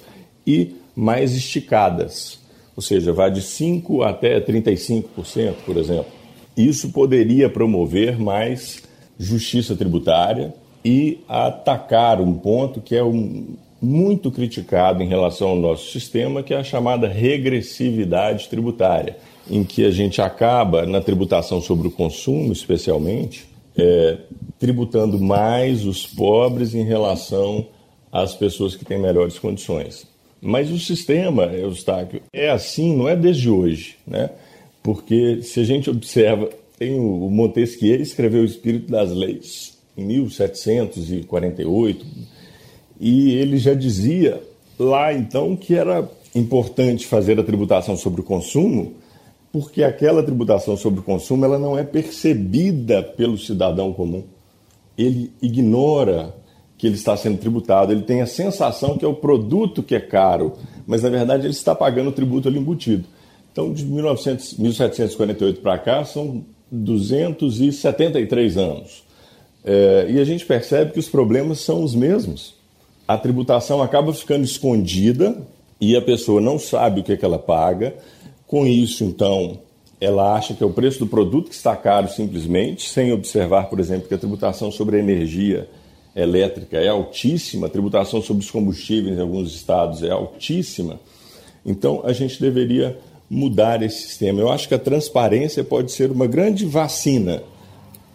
e 0.46 0.76
mais 0.94 1.34
esticadas, 1.34 2.38
ou 2.76 2.82
seja, 2.82 3.12
vai 3.12 3.30
de 3.30 3.40
5% 3.40 4.06
até 4.06 4.40
35%, 4.40 5.54
por 5.66 5.76
exemplo. 5.76 6.12
Isso 6.56 6.90
poderia 6.90 7.48
promover 7.48 8.18
mais 8.18 8.82
justiça 9.18 9.74
tributária 9.74 10.54
e 10.84 11.18
atacar 11.28 12.20
um 12.20 12.32
ponto 12.34 12.80
que 12.80 12.94
é 12.94 13.02
um, 13.02 13.56
muito 13.80 14.30
criticado 14.30 15.02
em 15.02 15.08
relação 15.08 15.50
ao 15.50 15.56
nosso 15.56 15.90
sistema, 15.90 16.42
que 16.42 16.52
é 16.52 16.58
a 16.58 16.64
chamada 16.64 17.08
regressividade 17.08 18.48
tributária, 18.48 19.16
em 19.50 19.64
que 19.64 19.84
a 19.84 19.90
gente 19.90 20.20
acaba, 20.20 20.84
na 20.84 21.00
tributação 21.00 21.60
sobre 21.60 21.88
o 21.88 21.90
consumo 21.90 22.52
especialmente, 22.52 23.46
é, 23.76 24.18
tributando 24.58 25.20
mais 25.20 25.84
os 25.84 26.06
pobres 26.06 26.74
em 26.74 26.84
relação 26.84 27.66
às 28.10 28.34
pessoas 28.34 28.74
que 28.74 28.84
têm 28.84 28.98
melhores 28.98 29.38
condições. 29.38 30.06
Mas 30.40 30.70
o 30.70 30.78
sistema, 30.78 31.44
Eustáquio, 31.46 32.22
é 32.32 32.50
assim, 32.50 32.96
não 32.96 33.08
é 33.08 33.16
desde 33.16 33.48
hoje, 33.48 33.96
né? 34.06 34.30
Porque 34.82 35.42
se 35.42 35.60
a 35.60 35.64
gente 35.64 35.90
observa, 35.90 36.48
tem 36.78 36.98
o 36.98 37.28
Montesquieu 37.28 38.00
escreveu 38.00 38.42
o 38.42 38.46
Espírito 38.46 38.90
das 38.90 39.10
Leis 39.10 39.77
em 39.98 40.04
1748 40.04 42.06
e 43.00 43.34
ele 43.34 43.58
já 43.58 43.74
dizia 43.74 44.42
lá 44.78 45.12
então 45.12 45.56
que 45.56 45.74
era 45.74 46.08
importante 46.34 47.06
fazer 47.06 47.38
a 47.38 47.44
tributação 47.44 47.96
sobre 47.96 48.20
o 48.20 48.24
consumo 48.24 48.94
porque 49.52 49.82
aquela 49.82 50.22
tributação 50.22 50.76
sobre 50.76 51.00
o 51.00 51.02
consumo 51.02 51.44
ela 51.44 51.58
não 51.58 51.78
é 51.78 51.82
percebida 51.82 53.02
pelo 53.02 53.38
cidadão 53.38 53.92
comum. 53.92 54.24
Ele 54.96 55.32
ignora 55.40 56.34
que 56.76 56.86
ele 56.86 56.96
está 56.96 57.16
sendo 57.16 57.38
tributado, 57.38 57.92
ele 57.92 58.02
tem 58.02 58.20
a 58.20 58.26
sensação 58.26 58.96
que 58.96 59.04
é 59.04 59.08
o 59.08 59.14
produto 59.14 59.82
que 59.82 59.94
é 59.94 60.00
caro, 60.00 60.52
mas 60.86 61.02
na 61.02 61.08
verdade 61.08 61.44
ele 61.44 61.52
está 61.52 61.74
pagando 61.74 62.10
o 62.10 62.12
tributo 62.12 62.48
ali 62.48 62.58
embutido. 62.58 63.04
Então, 63.50 63.72
de 63.72 63.84
1900, 63.84 64.58
1748 64.58 65.60
para 65.60 65.78
cá, 65.78 66.04
são 66.04 66.44
273 66.70 68.56
anos. 68.56 69.02
É, 69.70 70.06
e 70.08 70.18
a 70.18 70.24
gente 70.24 70.46
percebe 70.46 70.92
que 70.92 70.98
os 70.98 71.10
problemas 71.10 71.60
são 71.60 71.84
os 71.84 71.94
mesmos. 71.94 72.54
A 73.06 73.18
tributação 73.18 73.82
acaba 73.82 74.14
ficando 74.14 74.42
escondida 74.42 75.36
e 75.78 75.94
a 75.94 76.00
pessoa 76.00 76.40
não 76.40 76.58
sabe 76.58 77.00
o 77.00 77.04
que, 77.04 77.12
é 77.12 77.16
que 77.18 77.24
ela 77.24 77.38
paga, 77.38 77.94
com 78.46 78.66
isso, 78.66 79.04
então, 79.04 79.58
ela 80.00 80.34
acha 80.34 80.54
que 80.54 80.62
é 80.62 80.66
o 80.66 80.72
preço 80.72 81.00
do 81.00 81.06
produto 81.06 81.50
que 81.50 81.54
está 81.54 81.76
caro 81.76 82.08
simplesmente, 82.08 82.88
sem 82.88 83.12
observar, 83.12 83.68
por 83.68 83.78
exemplo, 83.78 84.08
que 84.08 84.14
a 84.14 84.18
tributação 84.18 84.72
sobre 84.72 84.96
a 84.96 85.00
energia 85.00 85.68
elétrica 86.16 86.78
é 86.78 86.88
altíssima, 86.88 87.66
a 87.66 87.70
tributação 87.70 88.22
sobre 88.22 88.42
os 88.42 88.50
combustíveis 88.50 89.18
em 89.18 89.20
alguns 89.20 89.54
estados 89.54 90.02
é 90.02 90.10
altíssima. 90.10 90.98
Então, 91.64 92.00
a 92.04 92.14
gente 92.14 92.40
deveria 92.40 92.98
mudar 93.28 93.82
esse 93.82 94.00
sistema. 94.00 94.40
Eu 94.40 94.50
acho 94.50 94.66
que 94.66 94.74
a 94.74 94.78
transparência 94.78 95.62
pode 95.62 95.92
ser 95.92 96.10
uma 96.10 96.26
grande 96.26 96.64
vacina 96.64 97.42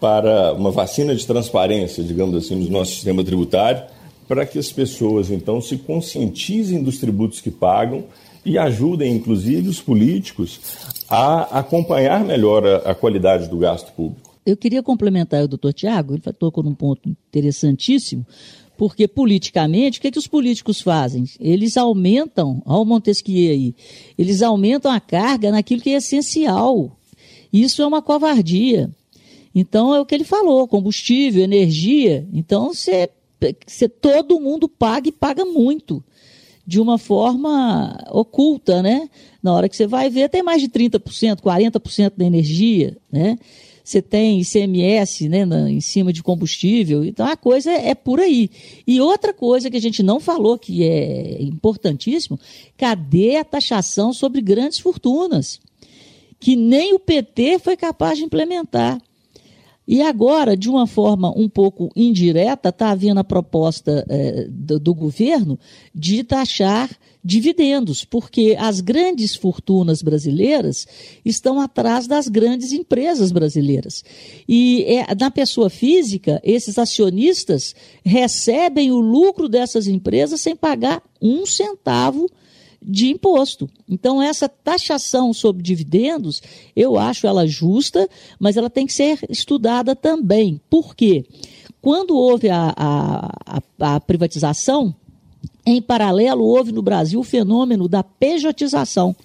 para 0.03 0.51
uma 0.51 0.69
vacina 0.69 1.15
de 1.15 1.25
transparência, 1.25 2.03
digamos 2.03 2.35
assim, 2.35 2.55
no 2.55 2.69
nosso 2.69 2.91
sistema 2.91 3.23
tributário, 3.23 3.85
para 4.27 4.45
que 4.45 4.59
as 4.59 4.69
pessoas 4.69 5.31
então 5.31 5.61
se 5.61 5.77
conscientizem 5.77 6.83
dos 6.83 6.97
tributos 6.97 7.39
que 7.39 7.49
pagam 7.49 8.03
e 8.45 8.57
ajudem, 8.57 9.15
inclusive, 9.15 9.69
os 9.69 9.79
políticos 9.81 10.59
a 11.07 11.57
acompanhar 11.57 12.21
melhor 12.25 12.67
a, 12.67 12.91
a 12.91 12.93
qualidade 12.93 13.47
do 13.47 13.55
gasto 13.55 13.93
público. 13.93 14.35
Eu 14.45 14.57
queria 14.57 14.83
complementar 14.83 15.41
o 15.41 15.47
doutor 15.47 15.71
Tiago, 15.71 16.15
ele 16.15 16.33
tocou 16.33 16.65
num 16.65 16.75
ponto 16.75 17.07
interessantíssimo, 17.07 18.27
porque 18.77 19.07
politicamente, 19.07 19.99
o 19.99 20.01
que, 20.01 20.09
é 20.09 20.11
que 20.11 20.19
os 20.19 20.27
políticos 20.27 20.81
fazem? 20.81 21.23
Eles 21.39 21.77
aumentam, 21.77 22.61
ao 22.65 22.83
Montesquieu 22.83 23.51
aí, 23.53 23.73
eles 24.17 24.41
aumentam 24.41 24.91
a 24.91 24.99
carga 24.99 25.49
naquilo 25.49 25.81
que 25.81 25.91
é 25.91 25.93
essencial. 25.93 26.91
Isso 27.53 27.81
é 27.81 27.87
uma 27.87 28.01
covardia. 28.01 28.93
Então 29.53 29.93
é 29.93 29.99
o 29.99 30.05
que 30.05 30.15
ele 30.15 30.23
falou: 30.23 30.67
combustível, 30.67 31.43
energia. 31.43 32.27
Então 32.33 32.73
você, 32.73 33.09
você 33.65 33.87
todo 33.87 34.39
mundo 34.39 34.67
paga 34.67 35.09
e 35.09 35.11
paga 35.11 35.45
muito 35.45 36.03
de 36.65 36.79
uma 36.79 36.97
forma 36.97 37.97
oculta, 38.09 38.81
né? 38.81 39.09
Na 39.41 39.53
hora 39.53 39.67
que 39.67 39.75
você 39.75 39.85
vai 39.85 40.09
ver, 40.09 40.29
tem 40.29 40.41
mais 40.41 40.61
de 40.61 40.69
30%, 40.69 41.41
40% 41.41 42.13
da 42.15 42.25
energia, 42.25 42.97
né? 43.11 43.37
Você 43.83 44.01
tem 44.01 44.39
ICMS 44.39 45.27
né, 45.27 45.43
na, 45.43 45.69
em 45.69 45.81
cima 45.81 46.13
de 46.13 46.23
combustível, 46.23 47.03
então 47.03 47.25
a 47.27 47.35
coisa 47.35 47.69
é, 47.69 47.89
é 47.89 47.95
por 47.95 48.21
aí. 48.21 48.49
E 48.87 49.01
outra 49.01 49.33
coisa 49.33 49.69
que 49.69 49.75
a 49.75 49.81
gente 49.81 50.01
não 50.01 50.21
falou, 50.21 50.57
que 50.57 50.85
é 50.85 51.41
importantíssimo, 51.41 52.39
cadê 52.77 53.35
a 53.35 53.43
taxação 53.43 54.13
sobre 54.13 54.39
grandes 54.39 54.79
fortunas? 54.79 55.59
Que 56.39 56.55
nem 56.55 56.93
o 56.93 56.99
PT 56.99 57.59
foi 57.59 57.75
capaz 57.75 58.17
de 58.17 58.23
implementar. 58.23 59.01
E 59.85 60.01
agora, 60.01 60.55
de 60.55 60.69
uma 60.69 60.87
forma 60.87 61.31
um 61.37 61.49
pouco 61.49 61.89
indireta, 61.93 62.69
está 62.69 62.91
havendo 62.91 63.19
a 63.19 63.23
proposta 63.23 64.05
eh, 64.07 64.47
do, 64.49 64.79
do, 64.79 64.93
governo 64.93 65.59
de 65.93 66.23
taxar 66.23 66.89
dividendos, 67.21 68.05
porque 68.05 68.55
as 68.57 68.79
grandes 68.79 69.35
fortunas 69.35 70.01
brasileiras 70.01 70.87
estão 71.25 71.59
atrás 71.59 72.07
das 72.07 72.29
grandes 72.29 72.71
empresas 72.71 73.31
brasileiras. 73.31 74.03
E 74.47 74.83
é, 74.83 75.15
na 75.15 75.29
pessoa 75.29 75.69
física, 75.69 76.39
esses 76.43 76.77
acionistas 76.77 77.75
recebem 78.05 78.91
o 78.91 78.99
lucro 78.99 79.49
dessas 79.49 79.87
empresas 79.87 80.39
sem 80.39 80.55
pagar 80.55 81.03
um 81.21 81.45
centavo 81.45 82.29
de 82.85 83.09
imposto. 83.09 83.69
Então, 83.89 84.21
essa 84.21 84.47
taxação 84.47 85.33
sobre 85.33 85.63
dividendos, 85.63 86.41
eu 86.75 86.97
acho 86.97 87.27
ela 87.27 87.47
justa, 87.47 88.09
mas 88.39 88.57
ela 88.57 88.69
tem 88.69 88.85
que 88.85 88.93
ser 88.93 89.19
estudada 89.29 89.95
também. 89.95 90.59
Por 90.69 90.95
quê? 90.95 91.25
Quando 91.81 92.15
houve 92.15 92.49
a, 92.49 92.73
a, 92.75 93.61
a, 93.79 93.95
a 93.95 93.99
privatização, 93.99 94.95
em 95.65 95.81
paralelo, 95.81 96.43
houve 96.43 96.71
no 96.71 96.81
Brasil 96.81 97.19
o 97.19 97.23
fenômeno 97.23 97.87
da 97.87 98.03
pejotização. 98.03 99.15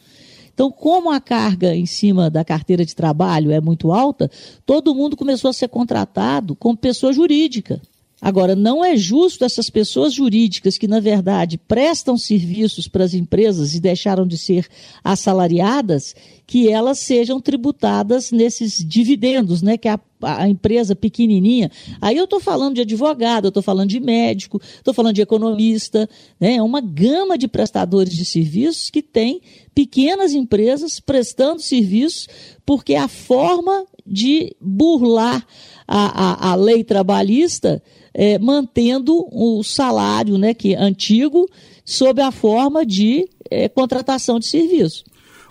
Então, 0.52 0.70
como 0.70 1.10
a 1.10 1.20
carga 1.20 1.74
em 1.74 1.86
cima 1.86 2.28
da 2.28 2.44
carteira 2.44 2.84
de 2.84 2.94
trabalho 2.94 3.52
é 3.52 3.60
muito 3.60 3.92
alta, 3.92 4.30
todo 4.66 4.94
mundo 4.94 5.16
começou 5.16 5.50
a 5.50 5.52
ser 5.52 5.68
contratado 5.68 6.56
como 6.56 6.76
pessoa 6.76 7.12
jurídica. 7.12 7.80
Agora, 8.20 8.56
não 8.56 8.84
é 8.84 8.96
justo 8.96 9.44
essas 9.44 9.70
pessoas 9.70 10.12
jurídicas 10.12 10.76
que, 10.76 10.88
na 10.88 10.98
verdade, 10.98 11.56
prestam 11.56 12.18
serviços 12.18 12.88
para 12.88 13.04
as 13.04 13.14
empresas 13.14 13.74
e 13.74 13.80
deixaram 13.80 14.26
de 14.26 14.36
ser 14.36 14.66
assalariadas, 15.04 16.16
que 16.44 16.68
elas 16.68 16.98
sejam 16.98 17.40
tributadas 17.40 18.32
nesses 18.32 18.84
dividendos, 18.84 19.62
né? 19.62 19.76
Que 19.76 19.86
a, 19.86 20.00
a 20.20 20.48
empresa 20.48 20.96
pequenininha. 20.96 21.70
Aí 22.00 22.16
eu 22.16 22.24
estou 22.24 22.40
falando 22.40 22.74
de 22.74 22.80
advogado, 22.80 23.48
estou 23.48 23.62
falando 23.62 23.90
de 23.90 24.00
médico, 24.00 24.60
estou 24.62 24.92
falando 24.92 25.14
de 25.14 25.22
economista, 25.22 26.10
né? 26.40 26.56
É 26.56 26.62
uma 26.62 26.80
gama 26.80 27.38
de 27.38 27.46
prestadores 27.46 28.12
de 28.12 28.24
serviços 28.24 28.90
que 28.90 29.00
tem 29.00 29.40
pequenas 29.72 30.32
empresas 30.32 30.98
prestando 30.98 31.62
serviços, 31.62 32.26
porque 32.66 32.96
a 32.96 33.06
forma 33.06 33.86
de 34.04 34.56
burlar 34.60 35.46
a, 35.86 36.48
a, 36.48 36.52
a 36.52 36.54
lei 36.56 36.82
trabalhista 36.82 37.80
é, 38.18 38.36
mantendo 38.36 39.24
o 39.30 39.62
salário 39.62 40.36
né, 40.36 40.52
que 40.52 40.74
é 40.74 40.76
antigo 40.76 41.48
sob 41.84 42.20
a 42.20 42.32
forma 42.32 42.84
de 42.84 43.28
é, 43.48 43.68
contratação 43.68 44.40
de 44.40 44.46
serviço. 44.46 45.04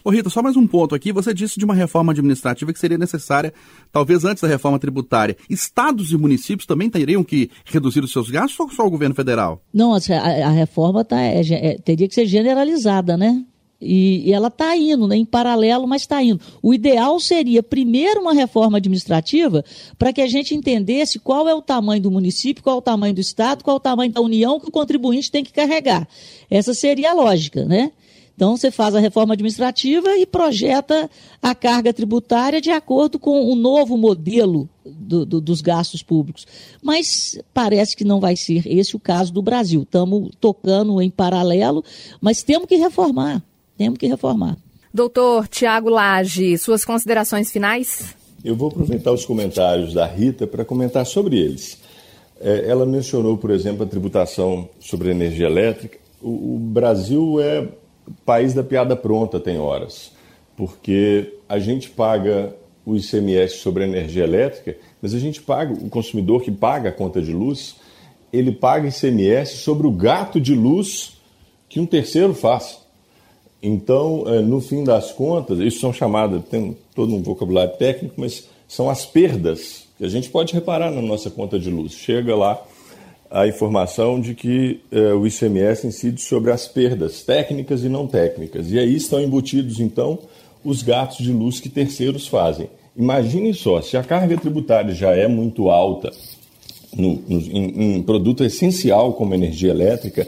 Ô 0.03 0.09
Rita, 0.09 0.29
só 0.29 0.43
mais 0.43 0.57
um 0.57 0.67
ponto 0.67 0.93
aqui. 0.93 1.13
Você 1.13 1.33
disse 1.33 1.57
de 1.57 1.63
uma 1.65 1.73
reforma 1.73 2.11
administrativa 2.11 2.71
que 2.71 2.79
seria 2.79 2.97
necessária, 2.97 3.53
talvez 3.91 4.25
antes 4.25 4.41
da 4.41 4.47
reforma 4.49 4.77
tributária. 4.77 5.35
Estados 5.49 6.11
e 6.11 6.17
municípios 6.17 6.65
também 6.65 6.89
teriam 6.89 7.23
que 7.23 7.49
reduzir 7.65 8.03
os 8.03 8.11
seus 8.11 8.29
gastos 8.29 8.59
ou 8.59 8.69
só 8.69 8.85
o 8.85 8.89
governo 8.89 9.15
federal? 9.15 9.61
Não, 9.73 9.93
a, 9.93 9.97
a 9.97 10.49
reforma 10.49 11.03
tá, 11.05 11.21
é, 11.21 11.41
é, 11.41 11.77
teria 11.77 12.07
que 12.07 12.15
ser 12.15 12.25
generalizada, 12.25 13.17
né? 13.17 13.43
E, 13.79 14.27
e 14.27 14.33
ela 14.33 14.47
está 14.47 14.75
indo, 14.75 15.07
né, 15.07 15.15
em 15.15 15.25
paralelo, 15.25 15.87
mas 15.87 16.01
está 16.01 16.21
indo. 16.21 16.41
O 16.63 16.73
ideal 16.73 17.19
seria, 17.19 17.61
primeiro, 17.61 18.21
uma 18.21 18.33
reforma 18.33 18.77
administrativa 18.77 19.63
para 19.97 20.11
que 20.11 20.21
a 20.21 20.27
gente 20.27 20.55
entendesse 20.55 21.19
qual 21.19 21.47
é 21.47 21.53
o 21.53 21.61
tamanho 21.61 22.01
do 22.01 22.11
município, 22.11 22.63
qual 22.63 22.77
é 22.77 22.79
o 22.79 22.81
tamanho 22.81 23.13
do 23.13 23.21
Estado, 23.21 23.63
qual 23.63 23.75
é 23.75 23.77
o 23.77 23.81
tamanho 23.81 24.11
da 24.11 24.21
União 24.21 24.59
que 24.59 24.69
o 24.69 24.71
contribuinte 24.71 25.31
tem 25.31 25.43
que 25.43 25.53
carregar. 25.53 26.07
Essa 26.49 26.73
seria 26.73 27.11
a 27.11 27.13
lógica, 27.13 27.65
né? 27.65 27.91
Então, 28.37 28.55
você 28.55 28.69
faz 28.69 28.93
a 28.93 28.99
reforma 28.99 29.33
administrativa 29.33 30.15
e 30.15 30.23
projeta 30.23 31.09
a 31.41 31.55
carga 31.55 31.91
tributária 31.91 32.61
de 32.61 32.69
acordo 32.69 33.17
com 33.17 33.51
o 33.51 33.55
novo 33.55 33.97
modelo 33.97 34.69
do, 34.85 35.25
do, 35.25 35.41
dos 35.41 35.59
gastos 35.59 36.03
públicos. 36.03 36.45
Mas 36.79 37.39
parece 37.51 37.95
que 37.95 38.03
não 38.03 38.19
vai 38.19 38.35
ser 38.35 38.67
esse 38.67 38.95
o 38.95 38.99
caso 38.99 39.33
do 39.33 39.41
Brasil. 39.41 39.81
Estamos 39.81 40.29
tocando 40.39 41.01
em 41.01 41.09
paralelo, 41.09 41.83
mas 42.21 42.43
temos 42.43 42.67
que 42.67 42.75
reformar. 42.75 43.43
Temos 43.77 43.99
que 43.99 44.07
reformar. 44.07 44.57
Doutor 44.93 45.47
Tiago 45.47 45.89
Lage, 45.89 46.57
suas 46.57 46.83
considerações 46.83 47.51
finais? 47.51 48.15
Eu 48.43 48.55
vou 48.55 48.69
aproveitar 48.69 49.11
os 49.11 49.25
comentários 49.25 49.93
da 49.93 50.05
Rita 50.05 50.47
para 50.47 50.65
comentar 50.65 51.05
sobre 51.05 51.37
eles. 51.37 51.79
É, 52.39 52.67
ela 52.67 52.85
mencionou, 52.85 53.37
por 53.37 53.51
exemplo, 53.51 53.83
a 53.83 53.87
tributação 53.87 54.69
sobre 54.79 55.09
a 55.09 55.11
energia 55.11 55.47
elétrica. 55.47 55.97
O, 56.21 56.55
o 56.55 56.59
Brasil 56.59 57.39
é 57.41 57.67
país 58.25 58.53
da 58.53 58.63
piada 58.63 58.95
pronta, 58.95 59.39
tem 59.39 59.59
horas, 59.59 60.11
porque 60.55 61.35
a 61.47 61.59
gente 61.59 61.89
paga 61.89 62.55
o 62.85 62.95
ICMS 62.95 63.57
sobre 63.57 63.83
a 63.83 63.87
energia 63.87 64.23
elétrica, 64.23 64.77
mas 65.01 65.13
a 65.13 65.19
gente 65.19 65.41
paga, 65.41 65.73
o 65.73 65.89
consumidor 65.89 66.41
que 66.41 66.51
paga 66.51 66.89
a 66.89 66.93
conta 66.93 67.21
de 67.21 67.33
luz, 67.33 67.75
ele 68.31 68.51
paga 68.51 68.87
ICMS 68.87 69.57
sobre 69.57 69.85
o 69.85 69.91
gato 69.91 70.39
de 70.39 70.55
luz 70.55 71.17
que 71.67 71.79
um 71.79 71.85
terceiro 71.85 72.33
faz. 72.33 72.86
Então, 73.61 74.23
é, 74.27 74.39
no 74.39 74.61
fim 74.61 74.83
das 74.83 75.11
contas, 75.11 75.59
isso 75.59 75.79
são 75.79 75.91
chamadas, 75.91 76.43
tem 76.49 76.77
todo 76.93 77.13
um 77.15 77.21
vocabulário 77.21 77.75
técnico, 77.77 78.15
mas 78.17 78.47
são 78.67 78.89
as 78.89 79.05
perdas 79.05 79.85
que 79.97 80.05
a 80.05 80.09
gente 80.09 80.29
pode 80.29 80.53
reparar 80.53 80.91
na 80.91 81.01
nossa 81.01 81.29
conta 81.29 81.57
de 81.57 81.69
luz. 81.69 81.93
Chega 81.93 82.35
lá 82.35 82.61
a 83.29 83.47
informação 83.47 84.19
de 84.19 84.33
que 84.33 84.79
é, 84.91 85.13
o 85.13 85.25
ICMS 85.25 85.87
incide 85.87 86.21
sobre 86.21 86.51
as 86.51 86.67
perdas 86.67 87.23
técnicas 87.23 87.83
e 87.83 87.89
não 87.89 88.07
técnicas. 88.07 88.71
E 88.71 88.77
aí 88.77 88.95
estão 88.95 89.19
embutidos, 89.19 89.79
então, 89.79 90.19
os 90.63 90.83
gastos 90.83 91.25
de 91.25 91.31
luz 91.31 91.59
que 91.59 91.69
terceiros 91.69 92.27
fazem. 92.27 92.69
Imagine 92.95 93.53
só, 93.53 93.81
se 93.81 93.97
a 93.97 94.03
carga 94.03 94.37
tributária 94.37 94.93
já 94.93 95.11
é 95.15 95.27
muito 95.27 95.69
alta 95.69 96.11
no, 96.95 97.21
no, 97.27 97.39
em, 97.39 97.97
em 97.97 98.03
produto 98.03 98.43
essencial 98.43 99.13
como 99.13 99.33
energia 99.33 99.71
elétrica, 99.71 100.27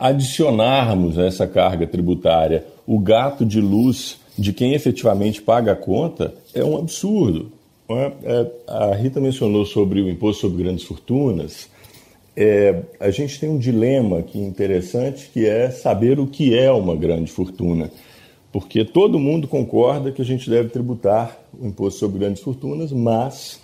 adicionarmos 0.00 1.18
a 1.18 1.26
essa 1.26 1.46
carga 1.46 1.86
tributária 1.86 2.64
o 2.86 2.98
gato 2.98 3.44
de 3.44 3.60
luz 3.60 4.18
de 4.38 4.52
quem 4.52 4.74
efetivamente 4.74 5.42
paga 5.42 5.72
a 5.72 5.76
conta 5.76 6.34
é 6.54 6.64
um 6.64 6.76
absurdo. 6.76 7.50
É? 7.88 8.12
É, 8.24 8.50
a 8.66 8.94
Rita 8.94 9.20
mencionou 9.20 9.64
sobre 9.64 10.00
o 10.00 10.08
imposto 10.08 10.42
sobre 10.42 10.62
grandes 10.62 10.84
fortunas. 10.84 11.68
É, 12.36 12.82
a 13.00 13.10
gente 13.10 13.40
tem 13.40 13.48
um 13.48 13.58
dilema 13.58 14.18
aqui 14.18 14.38
interessante 14.38 15.30
que 15.32 15.46
é 15.46 15.70
saber 15.70 16.20
o 16.20 16.26
que 16.26 16.56
é 16.56 16.70
uma 16.70 16.94
grande 16.94 17.30
fortuna. 17.30 17.90
Porque 18.52 18.84
todo 18.84 19.18
mundo 19.18 19.48
concorda 19.48 20.12
que 20.12 20.22
a 20.22 20.24
gente 20.24 20.48
deve 20.48 20.68
tributar 20.68 21.38
o 21.58 21.66
imposto 21.66 22.00
sobre 22.00 22.18
grandes 22.18 22.42
fortunas, 22.42 22.92
mas 22.92 23.60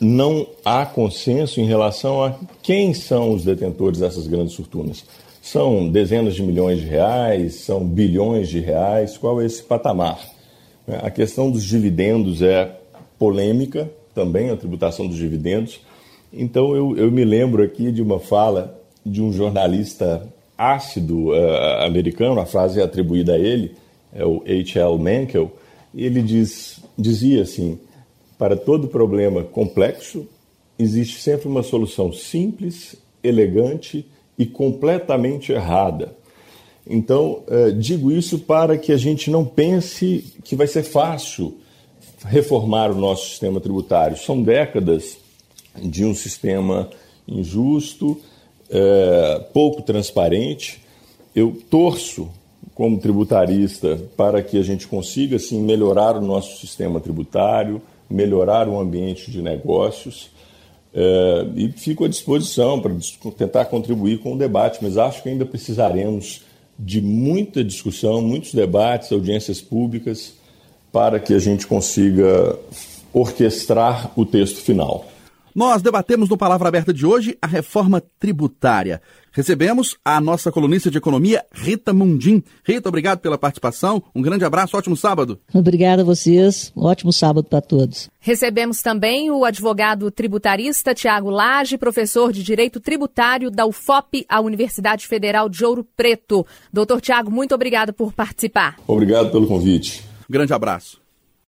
não 0.00 0.46
há 0.64 0.86
consenso 0.86 1.60
em 1.60 1.66
relação 1.66 2.22
a 2.22 2.38
quem 2.62 2.94
são 2.94 3.32
os 3.32 3.44
detentores 3.44 3.98
dessas 3.98 4.26
grandes 4.26 4.54
fortunas. 4.54 5.04
São 5.40 5.88
dezenas 5.88 6.34
de 6.34 6.42
milhões 6.42 6.80
de 6.80 6.86
reais, 6.86 7.54
são 7.54 7.84
bilhões 7.84 8.48
de 8.48 8.60
reais, 8.60 9.16
qual 9.16 9.40
é 9.40 9.46
esse 9.46 9.62
patamar? 9.62 10.18
É, 10.86 11.06
a 11.06 11.10
questão 11.10 11.50
dos 11.50 11.64
dividendos 11.64 12.42
é 12.42 12.76
polêmica, 13.18 13.90
também 14.14 14.50
a 14.50 14.56
tributação 14.56 15.06
dos 15.06 15.16
dividendos. 15.16 15.80
Então 16.32 16.74
eu, 16.74 16.96
eu 16.96 17.10
me 17.10 17.24
lembro 17.24 17.62
aqui 17.62 17.90
de 17.92 18.02
uma 18.02 18.18
fala 18.18 18.78
de 19.04 19.22
um 19.22 19.32
jornalista 19.32 20.26
ácido 20.56 21.28
uh, 21.28 21.84
americano, 21.84 22.40
a 22.40 22.46
frase 22.46 22.80
é 22.80 22.82
atribuída 22.82 23.34
a 23.34 23.38
ele, 23.38 23.76
é 24.12 24.24
o 24.24 24.42
H.L. 24.42 24.98
Menkel, 24.98 25.52
ele 25.94 26.20
diz, 26.20 26.80
dizia 26.98 27.42
assim, 27.42 27.78
para 28.36 28.56
todo 28.56 28.88
problema 28.88 29.44
complexo, 29.44 30.26
existe 30.78 31.20
sempre 31.20 31.48
uma 31.48 31.62
solução 31.62 32.12
simples, 32.12 32.96
elegante 33.22 34.04
e 34.38 34.46
completamente 34.46 35.52
errada. 35.52 36.16
Então, 36.88 37.42
eh, 37.48 37.70
digo 37.72 38.10
isso 38.10 38.38
para 38.38 38.78
que 38.78 38.92
a 38.92 38.96
gente 38.96 39.30
não 39.30 39.44
pense 39.44 40.24
que 40.42 40.56
vai 40.56 40.66
ser 40.66 40.84
fácil 40.84 41.58
reformar 42.24 42.90
o 42.90 42.94
nosso 42.94 43.28
sistema 43.28 43.60
tributário. 43.60 44.16
São 44.16 44.42
décadas 44.42 45.18
de 45.76 46.04
um 46.04 46.14
sistema 46.14 46.88
injusto, 47.26 48.18
eh, 48.70 49.44
pouco 49.52 49.82
transparente. 49.82 50.80
Eu 51.34 51.58
torço, 51.68 52.28
como 52.74 52.98
tributarista, 52.98 54.00
para 54.16 54.42
que 54.42 54.56
a 54.56 54.62
gente 54.62 54.86
consiga 54.88 55.36
assim, 55.36 55.60
melhorar 55.60 56.16
o 56.16 56.22
nosso 56.22 56.58
sistema 56.58 57.00
tributário, 57.00 57.82
melhorar 58.08 58.66
o 58.66 58.80
ambiente 58.80 59.30
de 59.30 59.42
negócios 59.42 60.30
é, 60.94 61.46
e 61.54 61.70
fico 61.72 62.04
à 62.04 62.08
disposição 62.08 62.80
para 62.80 62.92
tentar 63.36 63.66
contribuir 63.66 64.18
com 64.18 64.34
o 64.34 64.38
debate, 64.38 64.78
mas 64.82 64.96
acho 64.96 65.22
que 65.22 65.28
ainda 65.28 65.44
precisaremos 65.44 66.42
de 66.78 67.00
muita 67.00 67.64
discussão, 67.64 68.22
muitos 68.22 68.54
debates, 68.54 69.10
audiências 69.12 69.60
públicas, 69.60 70.34
para 70.92 71.18
que 71.18 71.34
a 71.34 71.38
gente 71.38 71.66
consiga 71.66 72.58
orquestrar 73.12 74.12
o 74.16 74.24
texto 74.24 74.58
final. 74.58 75.06
Nós 75.58 75.82
debatemos 75.82 76.28
no 76.28 76.36
Palavra 76.36 76.68
Aberta 76.68 76.94
de 76.94 77.04
hoje 77.04 77.36
a 77.42 77.46
reforma 77.48 78.00
tributária. 78.20 79.02
Recebemos 79.32 79.96
a 80.04 80.20
nossa 80.20 80.52
colunista 80.52 80.88
de 80.88 80.98
economia, 80.98 81.44
Rita 81.52 81.92
Mundim. 81.92 82.44
Rita, 82.62 82.88
obrigado 82.88 83.18
pela 83.18 83.36
participação. 83.36 84.00
Um 84.14 84.22
grande 84.22 84.44
abraço, 84.44 84.76
ótimo 84.76 84.96
sábado. 84.96 85.36
Obrigada 85.52 86.02
a 86.02 86.04
vocês. 86.04 86.72
ótimo 86.76 87.12
sábado 87.12 87.48
para 87.48 87.60
todos. 87.60 88.08
Recebemos 88.20 88.82
também 88.82 89.32
o 89.32 89.44
advogado 89.44 90.08
tributarista 90.12 90.94
Tiago 90.94 91.28
Lage, 91.28 91.76
professor 91.76 92.32
de 92.32 92.44
Direito 92.44 92.78
Tributário 92.78 93.50
da 93.50 93.66
UFOP, 93.66 94.24
a 94.28 94.40
Universidade 94.40 95.08
Federal 95.08 95.48
de 95.48 95.64
Ouro 95.64 95.84
Preto. 95.96 96.46
Doutor 96.72 97.00
Tiago, 97.00 97.32
muito 97.32 97.52
obrigado 97.52 97.92
por 97.92 98.12
participar. 98.12 98.76
Obrigado 98.86 99.32
pelo 99.32 99.48
convite. 99.48 100.04
grande 100.30 100.52
abraço. 100.52 101.00